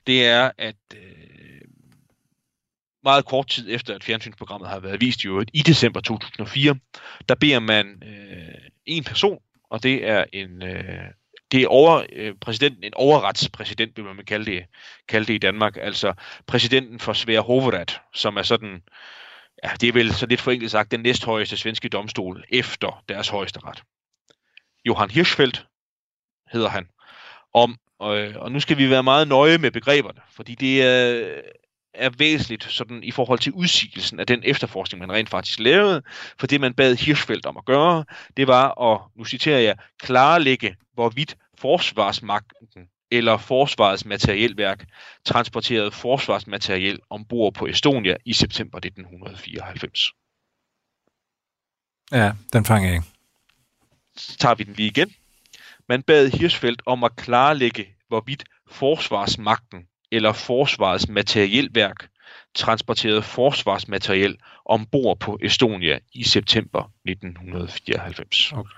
[0.06, 1.21] det er, at øh,
[3.04, 6.76] meget kort tid efter, at fjernsynsprogrammet har været vist jo i december 2004,
[7.28, 8.54] der beder man øh,
[8.86, 9.38] en person,
[9.70, 11.04] og det er en øh,
[11.52, 14.64] det er over, øh, præsidenten, en overretspræsident, vil man kalde det,
[15.08, 16.12] kalde det i Danmark, altså
[16.46, 18.82] præsidenten for Svea Hoveret, som er sådan,
[19.64, 23.60] ja, det er vel så lidt forenklet sagt, den næsthøjeste svenske domstol efter deres højeste
[23.64, 23.82] ret.
[24.84, 25.66] Johan Hirschfeldt
[26.52, 26.88] hedder han.
[27.54, 31.40] Om, øh, og nu skal vi være meget nøje med begreberne, fordi det er,
[31.94, 36.02] er væsentligt sådan, i forhold til udsigelsen af den efterforskning, man rent faktisk lavede.
[36.38, 38.04] For det, man bad Hirschfeldt om at gøre,
[38.36, 44.84] det var at, nu citerer jeg, klarlægge, hvorvidt forsvarsmagten eller forsvarets materielværk
[45.24, 50.12] transporterede forsvarsmateriel ombord på Estonia i september 1994.
[52.12, 53.06] Ja, den fanger jeg ikke.
[54.16, 55.14] Så tager vi den lige igen.
[55.88, 62.08] Man bad Hirschfeldt om at klarlægge, hvorvidt forsvarsmagten eller forsvarets materielværk
[62.54, 68.52] transporterede forsvarsmateriel ombord på Estonia i september 1994.
[68.52, 68.70] Okay.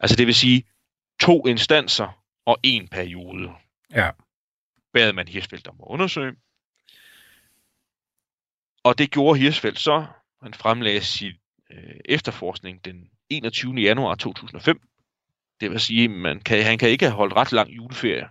[0.00, 0.64] Altså det vil sige
[1.20, 3.50] to instanser og en periode.
[3.94, 4.10] Ja.
[4.92, 6.32] Bad man Hirsfeldt om at undersøge.
[8.84, 10.06] Og det gjorde Hirsfeldt så.
[10.42, 11.32] Han fremlagde sin
[11.70, 13.74] øh, efterforskning den 21.
[13.74, 14.80] januar 2005.
[15.60, 18.28] Det vil sige, man kan, han kan ikke have holdt ret lang juleferie.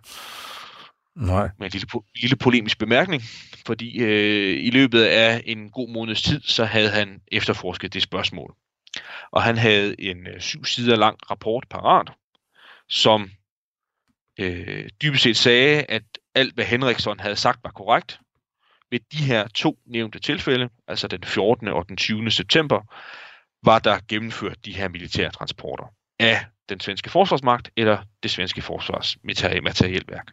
[1.15, 1.49] Nej.
[1.59, 1.87] Med en lille,
[2.21, 3.23] lille polemisk bemærkning,
[3.65, 8.55] fordi øh, i løbet af en god måneds tid, så havde han efterforsket det spørgsmål.
[9.31, 12.11] Og han havde en øh, syv sider lang rapport parat,
[12.89, 13.31] som
[14.39, 16.03] øh, dybest set sagde, at
[16.35, 18.19] alt hvad Henriksson havde sagt var korrekt.
[18.91, 21.67] Ved de her to nævnte tilfælde, altså den 14.
[21.67, 22.31] og den 20.
[22.31, 22.81] september,
[23.63, 30.31] var der gennemført de her militære transporter af den svenske forsvarsmagt eller det svenske forsvarsmaterielværk.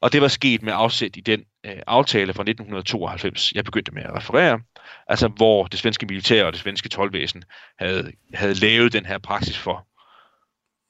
[0.00, 4.02] Og det var sket med afsæt i den øh, aftale fra 1992, jeg begyndte med
[4.02, 4.60] at referere,
[5.06, 7.44] altså hvor det svenske militær og det svenske tolvvæsen
[7.78, 9.86] havde, havde lavet den her praksis for,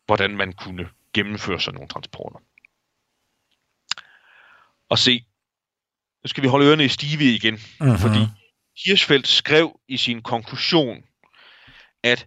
[0.07, 2.39] hvordan man kunne gennemføre sådan nogle transporter.
[4.89, 5.25] Og se,
[6.25, 8.03] nu skal vi holde ørerne i stive igen, uh-huh.
[8.03, 8.19] fordi
[8.85, 11.03] Hirschfeldt skrev i sin konklusion,
[12.03, 12.27] at,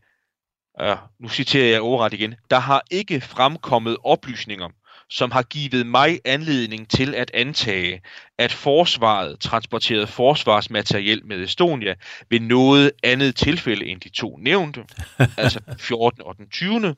[0.82, 4.70] øh, nu citerer jeg overret igen, der har ikke fremkommet oplysninger,
[5.10, 8.02] som har givet mig anledning til at antage,
[8.38, 11.96] at forsvaret transporterede forsvarsmateriel med Estonia
[12.30, 14.86] ved noget andet tilfælde end de to nævnte,
[15.38, 16.96] altså 14 og den 20.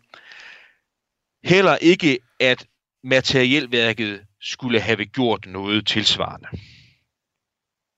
[1.43, 2.67] Heller ikke, at
[3.03, 6.47] materielværket skulle have gjort noget tilsvarende.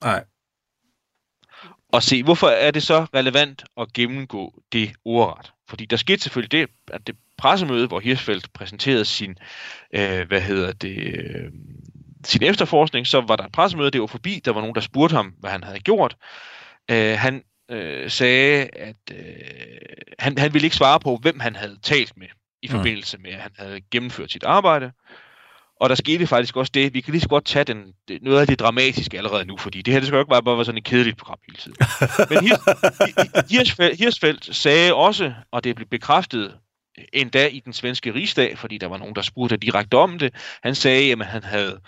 [0.04, 0.24] Nej.
[1.92, 5.52] Og se, hvorfor er det så relevant at gennemgå det ordret?
[5.70, 9.38] Fordi der skete selvfølgelig det, at det pressemøde, hvor Hirschfeldt præsenterede sin,
[9.94, 11.52] øh, hvad hedder det, øh,
[12.26, 15.16] sin efterforskning, så var der et pressemøde, det var forbi, der var nogen, der spurgte
[15.16, 16.16] ham, hvad han havde gjort.
[16.92, 19.18] Øh, han øh, sagde, at øh,
[20.20, 22.28] han, han ville ikke svare på, hvem han havde talt med
[22.62, 22.76] i mm.
[22.76, 24.92] forbindelse med, at han havde gennemført sit arbejde.
[25.80, 28.48] Og der skete faktisk også det, vi kan lige så godt tage den, noget af
[28.48, 30.78] det dramatiske allerede nu, fordi det her det skal jo ikke bare, bare være sådan
[30.78, 31.78] et kedeligt program hele tiden.
[32.30, 32.38] Men
[33.50, 36.58] Hirschfeldt, Hirschfeldt sagde også, og det blev bekræftet
[37.14, 40.34] endda i den svenske rigsdag, fordi der var nogen, der spurgte direkte om det.
[40.64, 41.80] Han sagde, at han havde,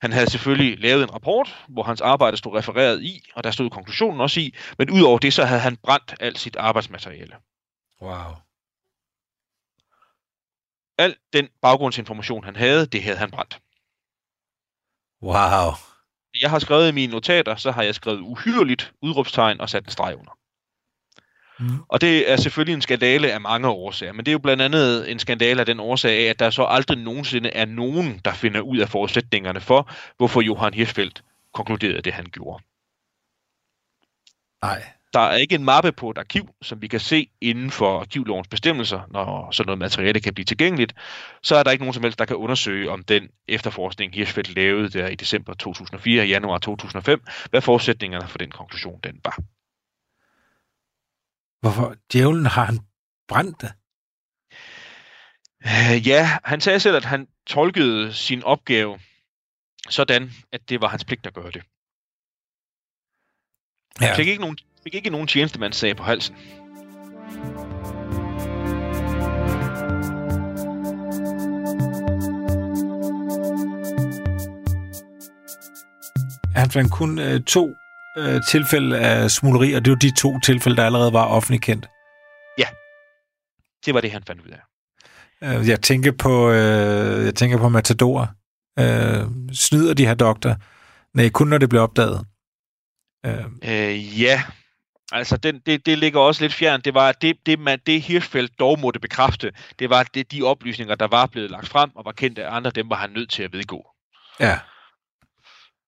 [0.00, 3.70] han havde selvfølgelig lavet en rapport, hvor hans arbejde stod refereret i, og der stod
[3.70, 7.34] konklusionen også i, men udover det, så havde han brændt alt sit arbejdsmateriale.
[8.02, 8.47] Wow.
[10.98, 13.60] Al den baggrundsinformation, han havde, det havde han brændt.
[15.22, 15.72] Wow.
[16.40, 19.90] Jeg har skrevet i mine notater, så har jeg skrevet uhyrligt udråbstegn og sat en
[19.90, 20.38] streg under.
[21.60, 21.84] Mm.
[21.88, 25.10] Og det er selvfølgelig en skandale af mange årsager, men det er jo blandt andet
[25.10, 28.60] en skandale af den årsag af, at der så aldrig nogensinde er nogen, der finder
[28.60, 32.64] ud af forudsætningerne for, hvorfor Johan Hirschfeldt konkluderede det, han gjorde.
[34.62, 34.97] Nej.
[35.18, 38.48] Der er ikke en mappe på et arkiv, som vi kan se inden for arkivlovens
[38.48, 40.94] bestemmelser, når sådan noget materiale kan blive tilgængeligt.
[41.42, 44.88] Så er der ikke nogen som helst, der kan undersøge om den efterforskning, Hirschfeldt lavede
[44.88, 49.38] der i december 2004 og januar 2005, hvad forudsætningerne for den konklusion den var.
[51.60, 52.78] Hvorfor djævlen har han
[53.28, 53.72] brændt det?
[55.64, 58.98] Uh, ja, han sagde selv, at han tolkede sin opgave
[59.88, 61.62] sådan, at det var hans pligt at gøre det.
[64.00, 64.06] Ja.
[64.06, 66.34] Han fik ikke nogen, fik ikke nogen tjenestemandssag på halsen.
[76.56, 77.74] Han fandt kun øh, to
[78.18, 81.88] øh, tilfælde af smugleri, og det var de to tilfælde, der allerede var offentligt kendt.
[82.58, 82.66] Ja,
[83.86, 84.60] det var det, han fandt ud af.
[85.42, 88.30] Øh, jeg tænker på, øh, jeg tænker på Matador.
[88.78, 90.56] Øh, snyder de her doktor?
[91.14, 92.26] Nej, kun når det bliver opdaget.
[93.26, 93.44] Øh.
[93.64, 94.42] Øh, ja,
[95.12, 96.80] altså den, det, det ligger også lidt fjern.
[96.80, 100.94] Det var det, det, man, det Hirschfeldt dog måtte bekræfte, det var det, de oplysninger,
[100.94, 103.42] der var blevet lagt frem og var kendt af andre, dem var han nødt til
[103.42, 103.90] at vedgå.
[104.40, 104.60] Ja.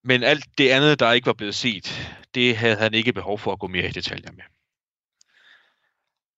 [0.04, 3.52] Men alt det andet, der ikke var blevet set, det havde han ikke behov for
[3.52, 4.42] at gå mere i detaljer med.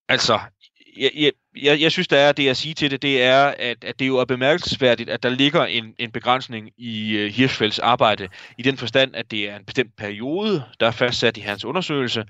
[0.08, 0.40] Altså,
[0.96, 3.84] jeg, jeg, jeg, jeg synes, der er det at sige til det, det er, at,
[3.84, 8.28] at det jo er bemærkelsesværdigt, at der ligger en, en begrænsning i uh, Hirschfelds arbejde,
[8.58, 12.24] i den forstand, at det er en bestemt periode, der er fastsat i hans undersøgelse,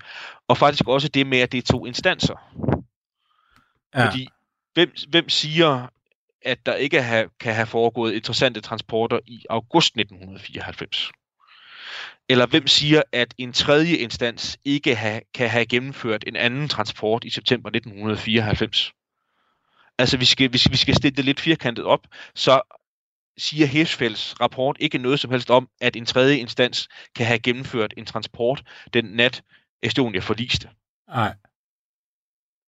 [0.47, 2.35] og faktisk også det med, at det er to instanser.
[3.95, 4.05] Ja.
[4.05, 4.27] Fordi,
[4.73, 5.87] hvem, hvem siger,
[6.41, 11.11] at der ikke have, kan have foregået interessante transporter i august 1994?
[12.29, 17.23] Eller hvem siger, at en tredje instans ikke ha, kan have gennemført en anden transport
[17.23, 18.93] i september 1994?
[19.99, 22.61] Altså, vi skal, hvis vi skal stille det lidt firkantet op, så
[23.37, 27.93] siger Hirschfelds rapport ikke noget som helst om, at en tredje instans kan have gennemført
[27.97, 28.63] en transport
[28.93, 29.43] den nat
[29.83, 30.69] Estonia forliste.
[31.07, 31.35] Nej.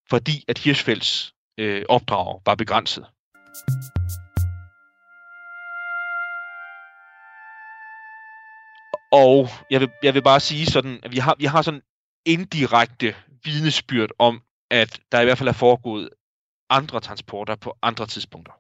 [0.10, 3.06] Fordi at Hirschfelds øh, opdrag var begrænset.
[9.12, 11.82] Og jeg vil, jeg vil bare sige sådan, at vi har, vi har sådan
[12.26, 16.10] indirekte vidnesbyrd om, at der i hvert fald er foregået
[16.70, 18.54] andre transporter på andre tidspunkter.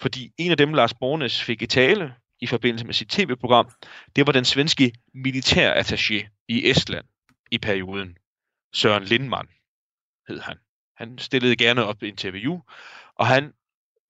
[0.00, 3.70] Fordi en af dem, Lars Bornes fik i tale i forbindelse med sit tv-program,
[4.16, 7.06] det var den svenske militærattaché i Estland
[7.50, 8.16] i perioden.
[8.74, 9.48] Søren Lindmann
[10.28, 10.58] hed han.
[10.96, 12.60] Han stillede gerne op i interview,
[13.14, 13.52] og han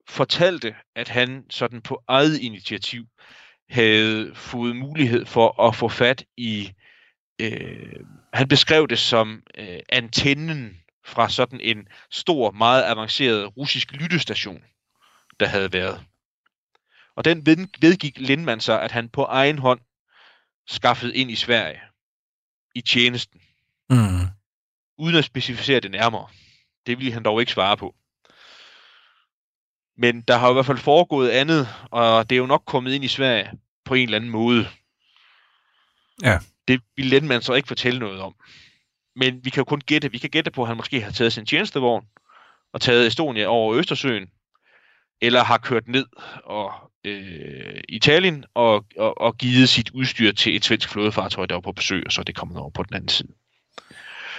[0.09, 3.07] fortalte, at han sådan på eget initiativ
[3.71, 6.73] havde fået mulighed for at få fat i,
[7.41, 8.01] øh,
[8.33, 14.65] han beskrev det som øh, antennen fra sådan en stor, meget avanceret russisk lyttestation,
[15.41, 16.05] der havde været.
[17.17, 17.47] Og den
[17.81, 19.81] vedgik Lindman sig, at han på egen hånd
[20.67, 21.81] skaffede ind i Sverige
[22.75, 23.41] i tjenesten.
[23.91, 24.27] Mm.
[24.99, 26.29] Uden at specificere det nærmere.
[26.87, 27.95] Det ville han dog ikke svare på.
[29.97, 33.05] Men der har i hvert fald foregået andet, og det er jo nok kommet ind
[33.05, 33.53] i Sverige
[33.85, 34.69] på en eller anden måde.
[36.23, 36.39] Ja.
[36.69, 38.35] Det vil Lendman så ikke fortælle noget om.
[39.17, 40.11] Men vi kan jo kun gætte.
[40.11, 42.07] Vi kan gætte på, at han måske har taget sin tjenestevogn
[42.73, 44.27] og taget Estonia over Østersøen,
[45.21, 46.07] eller har kørt ned
[46.45, 46.73] og
[47.05, 51.73] øh, Italien og, og, og givet sit udstyr til et svensk flådefartøj, der var på
[51.73, 53.33] besøg, og så er det kommet over på den anden side.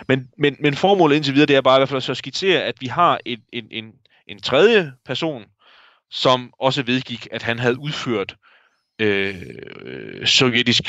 [0.08, 2.64] Men, men, men formålet indtil videre, det er bare i hvert fald så at skitsere,
[2.64, 3.94] at vi har en, en, en,
[4.28, 5.46] en tredje person,
[6.12, 8.36] som også vedgik, at han havde udført
[9.00, 10.82] øh, sovjetisk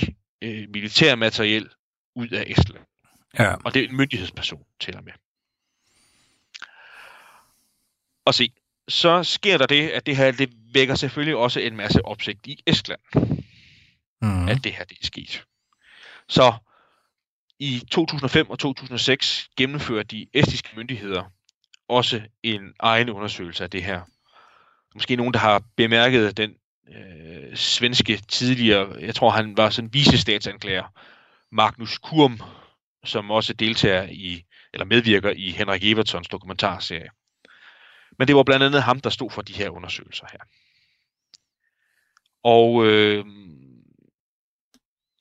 [0.43, 1.69] øh, militærmateriel
[2.17, 2.85] ud af Estland.
[3.39, 3.55] Ja.
[3.65, 4.65] Og det er en myndighedsperson
[4.97, 5.13] og med.
[8.25, 8.53] Og se,
[8.89, 12.63] så sker der det, at det her det vækker selvfølgelig også en masse opsigt i
[12.67, 13.01] Estland,
[14.23, 14.49] Mm.
[14.49, 15.45] at det her det er sket.
[16.29, 16.55] Så
[17.59, 21.33] i 2005 og 2006 gennemfører de estiske myndigheder
[21.89, 24.01] også en egen undersøgelse af det her.
[24.95, 26.55] Måske nogen, der har bemærket den
[26.95, 30.85] øh, svenske tidligere, jeg tror han var sådan vicestatsanklager,
[31.53, 32.41] Magnus Kurm,
[33.07, 37.09] som også deltager i, eller medvirker i Henrik Evertons dokumentarserie.
[38.19, 40.39] Men det var blandt andet ham, der stod for de her undersøgelser her.
[42.43, 43.25] Og øh,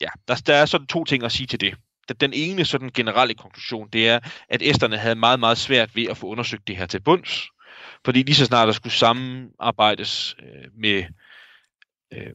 [0.02, 1.76] ja, der, der er sådan to ting at sige til det.
[2.22, 4.20] Den ene sådan generelle konklusion, det er,
[4.50, 7.48] at æsterne havde meget, meget svært ved at få undersøgt det her til bunds.
[8.06, 11.04] Fordi lige så snart der skulle samarbejdes øh, med,
[12.14, 12.34] øh,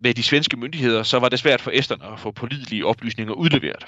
[0.00, 3.84] med de svenske myndigheder, så var det svært for æsterne at få pålidelige oplysninger udleveret.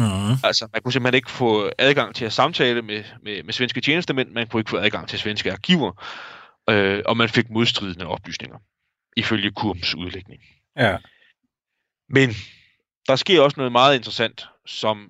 [0.00, 0.36] Mm.
[0.44, 4.30] Altså, man kunne simpelthen ikke få adgang til at samtale med, med, med svenske tjenestemænd,
[4.30, 6.04] man kunne ikke få adgang til svenske arkiver,
[6.70, 8.58] øh, og man fik modstridende oplysninger,
[9.16, 10.42] ifølge Kurms udlægning.
[10.76, 10.96] Ja.
[12.08, 12.30] Men
[13.08, 15.08] der sker også noget meget interessant, som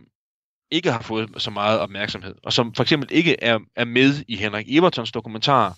[0.70, 4.36] ikke har fået så meget opmærksomhed, og som for eksempel ikke er, er med i
[4.36, 5.76] Henrik Evertons dokumentar,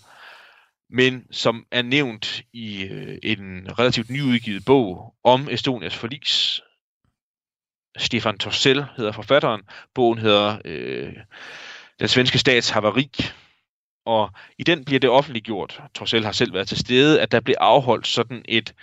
[0.89, 6.61] men som er nævnt i øh, en relativt nyudgivet bog om Estonias forlis.
[7.97, 9.61] Stefan Torsell hedder forfatteren.
[9.95, 11.13] Bogen hedder øh,
[11.99, 13.11] Den svenske stats havari.
[14.05, 17.55] Og i den bliver det offentliggjort, Torsell har selv været til stede, at der blev
[17.59, 18.73] afholdt sådan et,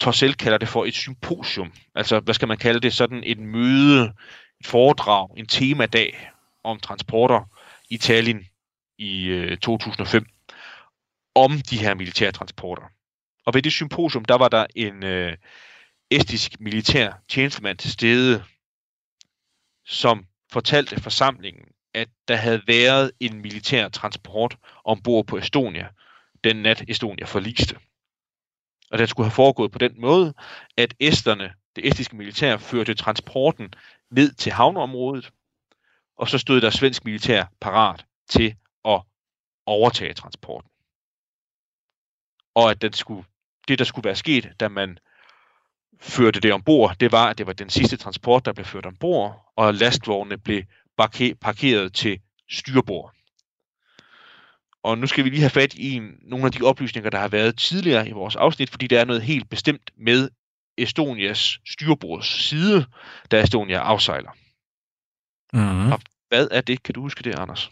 [0.00, 1.72] Torsell kalder det for et symposium.
[1.94, 2.94] Altså, hvad skal man kalde det?
[2.94, 4.12] Sådan et møde,
[4.60, 6.30] et foredrag, en temadag
[6.64, 7.40] om transporter
[7.90, 8.44] i Tallinn
[8.98, 10.26] i øh, 2005
[11.34, 12.82] om de her militære transporter.
[13.46, 15.36] Og ved det symposium, der var der en øh,
[16.16, 18.44] estisk militær tjenestemand til stede,
[19.86, 25.88] som fortalte forsamlingen, at der havde været en militær transport ombord på Estonia,
[26.44, 27.78] den nat Estonia forliste.
[28.90, 30.34] Og den skulle have foregået på den måde,
[30.76, 33.74] at esterne, det estiske militær, førte transporten
[34.10, 35.32] ned til havneområdet,
[36.16, 39.02] og så stod der svensk militær parat til at
[39.66, 40.70] overtage transporten.
[42.54, 43.24] Og at den skulle,
[43.68, 44.98] det, der skulle være sket, da man
[46.00, 49.52] førte det ombord, det var, at det var den sidste transport, der blev ført ombord,
[49.56, 50.62] og lastvognene blev
[51.40, 52.18] parkeret til
[52.50, 53.14] styrbord.
[54.84, 57.58] Og nu skal vi lige have fat i nogle af de oplysninger, der har været
[57.58, 60.28] tidligere i vores afsnit, fordi der er noget helt bestemt med
[60.78, 62.86] Estonias styrbords side,
[63.30, 64.30] da Estonia afsejler.
[65.52, 65.92] Mm.
[65.92, 66.82] Og hvad er det?
[66.82, 67.70] Kan du huske det, Anders?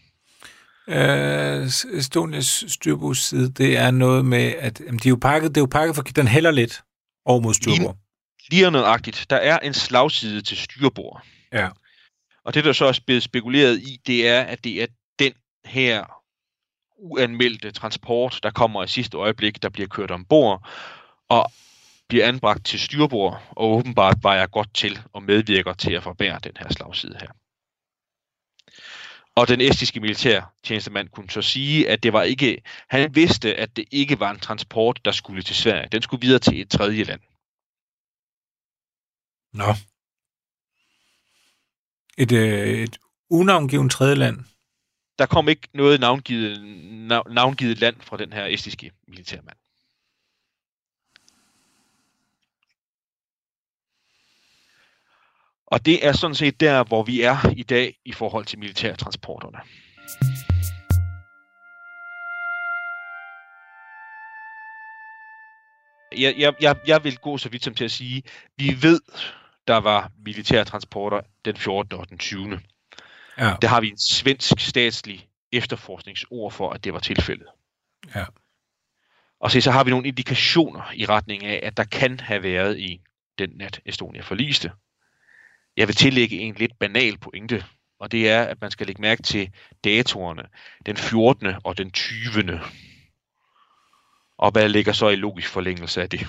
[0.87, 5.61] Øh, Estonias styrbordsside, det er noget med, at jamen, de er jo pakket, det er
[5.61, 6.83] jo pakket for, den hælder lidt
[7.25, 7.97] over mod styrbord.
[8.49, 9.25] Lige nøjagtigt.
[9.29, 11.21] Der er en slagside til styrbord.
[11.53, 11.69] Ja.
[12.43, 14.87] Og det, der så er blevet spekuleret i, det er, at det er
[15.19, 15.33] den
[15.65, 16.05] her
[16.97, 20.67] uanmeldte transport, der kommer i sidste øjeblik, der bliver kørt ombord,
[21.29, 21.51] og
[22.09, 26.39] bliver anbragt til styrbord, og åbenbart var jeg godt til og medvirker til at forbære
[26.43, 27.27] den her slagside her.
[29.35, 33.75] Og den estiske militær tjenestemand kunne så sige, at det var ikke, han vidste, at
[33.75, 35.87] det ikke var en transport, der skulle til Sverige.
[35.91, 37.21] Den skulle videre til et tredje land.
[39.53, 39.73] Nå.
[42.17, 42.97] Et, øh, et
[43.29, 44.39] unavngivet tredje land.
[45.19, 46.61] Der kom ikke noget navngivet,
[47.29, 49.57] navngivet land fra den her estiske militærmand.
[55.65, 59.59] Og det er sådan set der, hvor vi er i dag i forhold til militærtransporterne.
[66.17, 68.23] jeg, jeg, jeg, jeg vil gå så vidt som til at sige,
[68.57, 68.99] vi ved,
[69.71, 71.99] der var militære transporter den 14.
[71.99, 72.59] og den 20.
[73.37, 73.55] Ja.
[73.61, 77.47] Der har vi en svensk statslig efterforskningsord for, at det var tilfældet.
[78.15, 78.25] Ja.
[79.39, 82.91] Og så, så har vi nogle indikationer i retning af, at der kan have været
[82.91, 82.99] en
[83.39, 84.71] den nat Estonia forliste.
[85.77, 87.65] Jeg vil tillægge en lidt banal pointe,
[87.99, 89.51] og det er, at man skal lægge mærke til
[89.83, 90.43] datorerne,
[90.85, 91.53] den 14.
[91.63, 92.61] og den 20.
[94.37, 96.27] Og hvad ligger så i logisk forlængelse af det?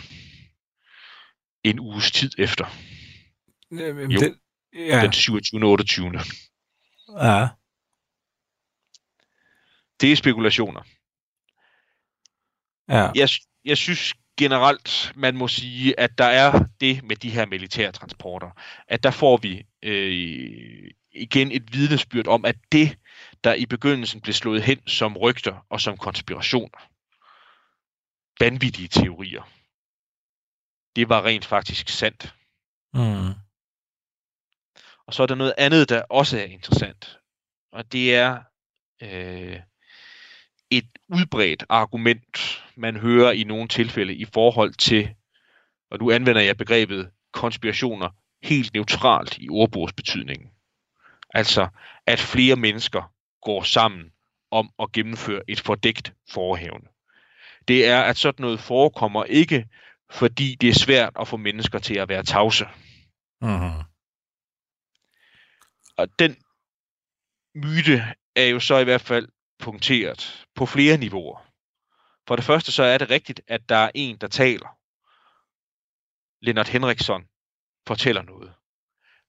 [1.65, 2.67] En uges tid efter,
[3.73, 4.21] Jamen, Jo.
[4.21, 4.39] Det,
[4.75, 5.03] ja.
[5.03, 5.65] den 27.
[5.65, 6.13] og 28.
[7.19, 7.49] ja.
[10.01, 10.83] Det er spekulationer.
[12.89, 13.11] Ja.
[13.15, 13.29] Jeg,
[13.65, 18.51] jeg synes generelt, man må sige, at der er det med de her militære transporter,
[18.89, 22.99] at der får vi øh, igen et vidnesbyrd om, at det,
[23.45, 26.79] der i begyndelsen blev slået hen som rygter og som konspirationer,
[28.41, 29.43] vanvittige teorier,
[30.97, 32.35] det var rent faktisk sandt.
[32.95, 33.35] Mm.
[35.07, 37.19] Og så er der noget andet, der også er interessant,
[37.73, 38.39] og det er
[39.03, 39.61] øh,
[40.71, 45.15] et udbredt argument, man hører i nogle tilfælde i forhold til,
[45.91, 48.09] og nu anvender jeg begrebet konspirationer
[48.43, 50.49] helt neutralt i ordbogsbetydningen.
[51.35, 51.69] Altså,
[52.07, 54.13] at flere mennesker går sammen
[54.51, 56.87] om at gennemføre et fordækt forhævne.
[57.69, 59.69] Det er, at sådan noget forekommer ikke,
[60.11, 62.65] fordi det er svært at få mennesker til at være tavse.
[63.41, 63.92] Mm.
[65.97, 66.37] Og den
[67.55, 69.29] myte er jo så i hvert fald
[69.59, 71.53] punkteret på flere niveauer.
[72.29, 74.79] For det første så er det rigtigt, at der er en, der taler.
[76.45, 77.29] Lennart Henriksson
[77.87, 78.55] fortæller noget.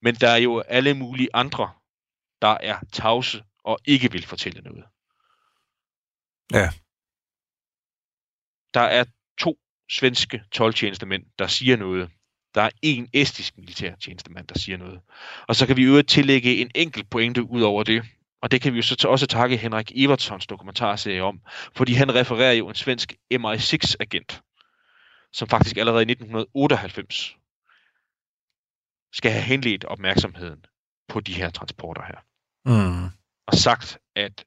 [0.02, 1.74] Men der er jo alle mulige andre,
[2.42, 4.86] der er tavse og ikke vil fortælle noget.
[6.52, 6.70] Ja.
[8.74, 9.06] Der er
[9.38, 9.60] to
[9.92, 12.12] svenske 12-tjenestemænd, der siger noget.
[12.56, 15.00] Der er en estisk militær tjenestemand, der siger noget.
[15.48, 18.04] Og så kan vi i øvrigt tillægge en enkelt pointe ud over det.
[18.42, 21.42] Og det kan vi jo så også takke Henrik Evertssons dokumentarserie om.
[21.76, 24.42] Fordi han refererer jo en svensk MI6-agent,
[25.34, 27.36] som faktisk allerede i 1998
[29.14, 30.66] skal have henledt opmærksomheden
[31.08, 32.20] på de her transporter her.
[32.66, 33.10] Mm.
[33.48, 34.46] Og sagt, at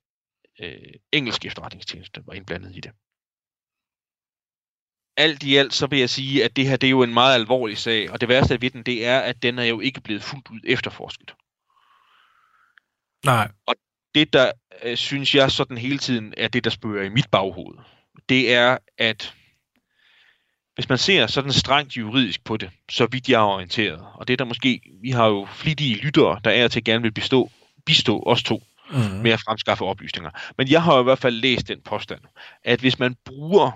[0.60, 2.92] øh, engelsk efterretningstjeneste var indblandet i det.
[5.16, 7.34] Alt i alt, så vil jeg sige, at det her det er jo en meget
[7.34, 10.22] alvorlig sag, og det værste ved den, det er, at den er jo ikke blevet
[10.22, 11.34] fuldt ud efterforsket.
[13.24, 13.50] Nej.
[14.14, 14.52] Det, der
[14.82, 17.78] øh, synes jeg sådan hele tiden er det, der spørger i mit baghoved,
[18.28, 19.34] det er, at
[20.74, 24.32] hvis man ser sådan strengt juridisk på det, så vidt jeg er orienteret, og det
[24.32, 27.50] er der måske, vi har jo flittige lyttere, der er til gerne vil bestå,
[27.86, 28.98] bistå os to Mm.
[28.98, 30.30] med at fremskaffe oplysninger.
[30.58, 32.20] Men jeg har i hvert fald læst den påstand,
[32.64, 33.70] at hvis man bruger,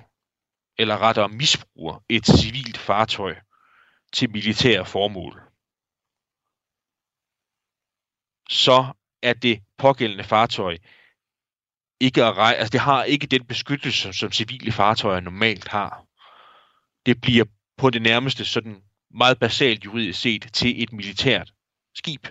[0.80, 3.34] eller rettere misbruger, et civilt fartøj
[4.12, 5.42] til militære formål,
[8.50, 10.76] så er det pågældende fartøj
[12.00, 16.06] ikke at rej- altså det har ikke den beskyttelse, som, som civile fartøjer normalt har.
[17.06, 17.44] Det bliver
[17.76, 21.52] på det nærmeste sådan meget basalt juridisk set til et militært
[21.94, 22.26] skib.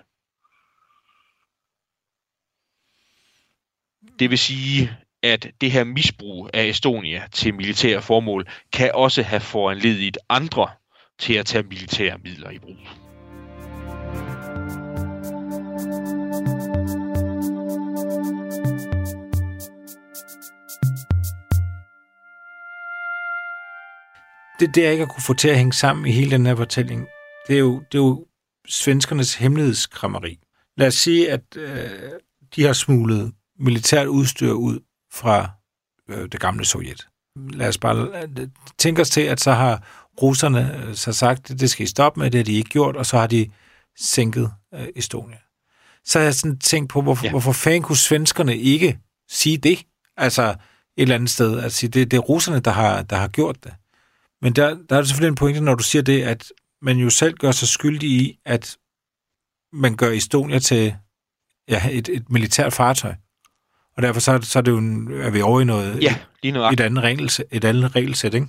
[4.18, 9.40] Det vil sige, at det her misbrug af Estonia til militære formål kan også have
[9.40, 10.68] foranledet andre
[11.18, 12.76] til at tage militære midler i brug.
[24.60, 26.56] Det, det jeg ikke har kunne få til at hænge sammen i hele den her
[26.56, 27.06] fortælling,
[27.48, 28.26] det er jo, det er jo
[28.68, 30.38] svenskernes hemmelighedskrammeri.
[30.76, 32.10] Lad os sige, at øh,
[32.56, 34.80] de har smuglet militært udstyr ud
[35.12, 35.50] fra
[36.08, 37.06] øh, det gamle Sovjet.
[37.36, 38.28] Lad os bare
[38.78, 39.82] tænke os til, at så har
[40.22, 42.96] russerne øh, så sagt, at det skal I stoppe med, det har de ikke gjort,
[42.96, 43.50] og så har de
[43.98, 45.38] sænket øh, Estonia.
[46.04, 47.30] Så har jeg sådan tænkt på, hvorfor, ja.
[47.30, 48.98] Hvorfor fanden kunne svenskerne ikke
[49.30, 49.86] sige det?
[50.16, 50.56] Altså et
[50.96, 53.74] eller andet sted, at sige, det, det er russerne, der har, der har gjort det.
[54.42, 56.52] Men der, der er selvfølgelig en pointe, når du siger det, at
[56.82, 58.76] man jo selv gør sig skyldig i, at
[59.72, 60.96] man gør Estonia til
[61.68, 63.14] ja, et, et militært fartøj.
[64.00, 66.02] Og derfor så, er det- så er, det jo en, er vi over i noget,
[66.02, 66.64] Ja, lige nu.
[66.68, 68.46] et, andet regelsæt, et andet regelsæt, ikke?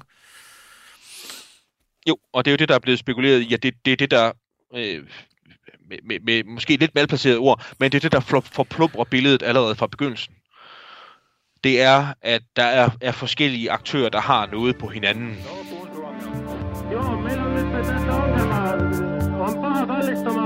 [2.09, 4.11] Jo, og det er jo det, der er blevet spekuleret at det, det er det,
[4.11, 4.31] der
[4.75, 5.03] øh,
[5.89, 9.43] med, med, med måske lidt malplaceret ord, men det er det, der for- forplumrer billedet
[9.43, 10.33] allerede fra begyndelsen.
[11.63, 15.37] Det er, at der er, er forskellige aktører, der har noget på hinanden.
[16.91, 18.73] Joo, meillä on nyt tässä ongelma.
[19.45, 20.45] On paha kallistuma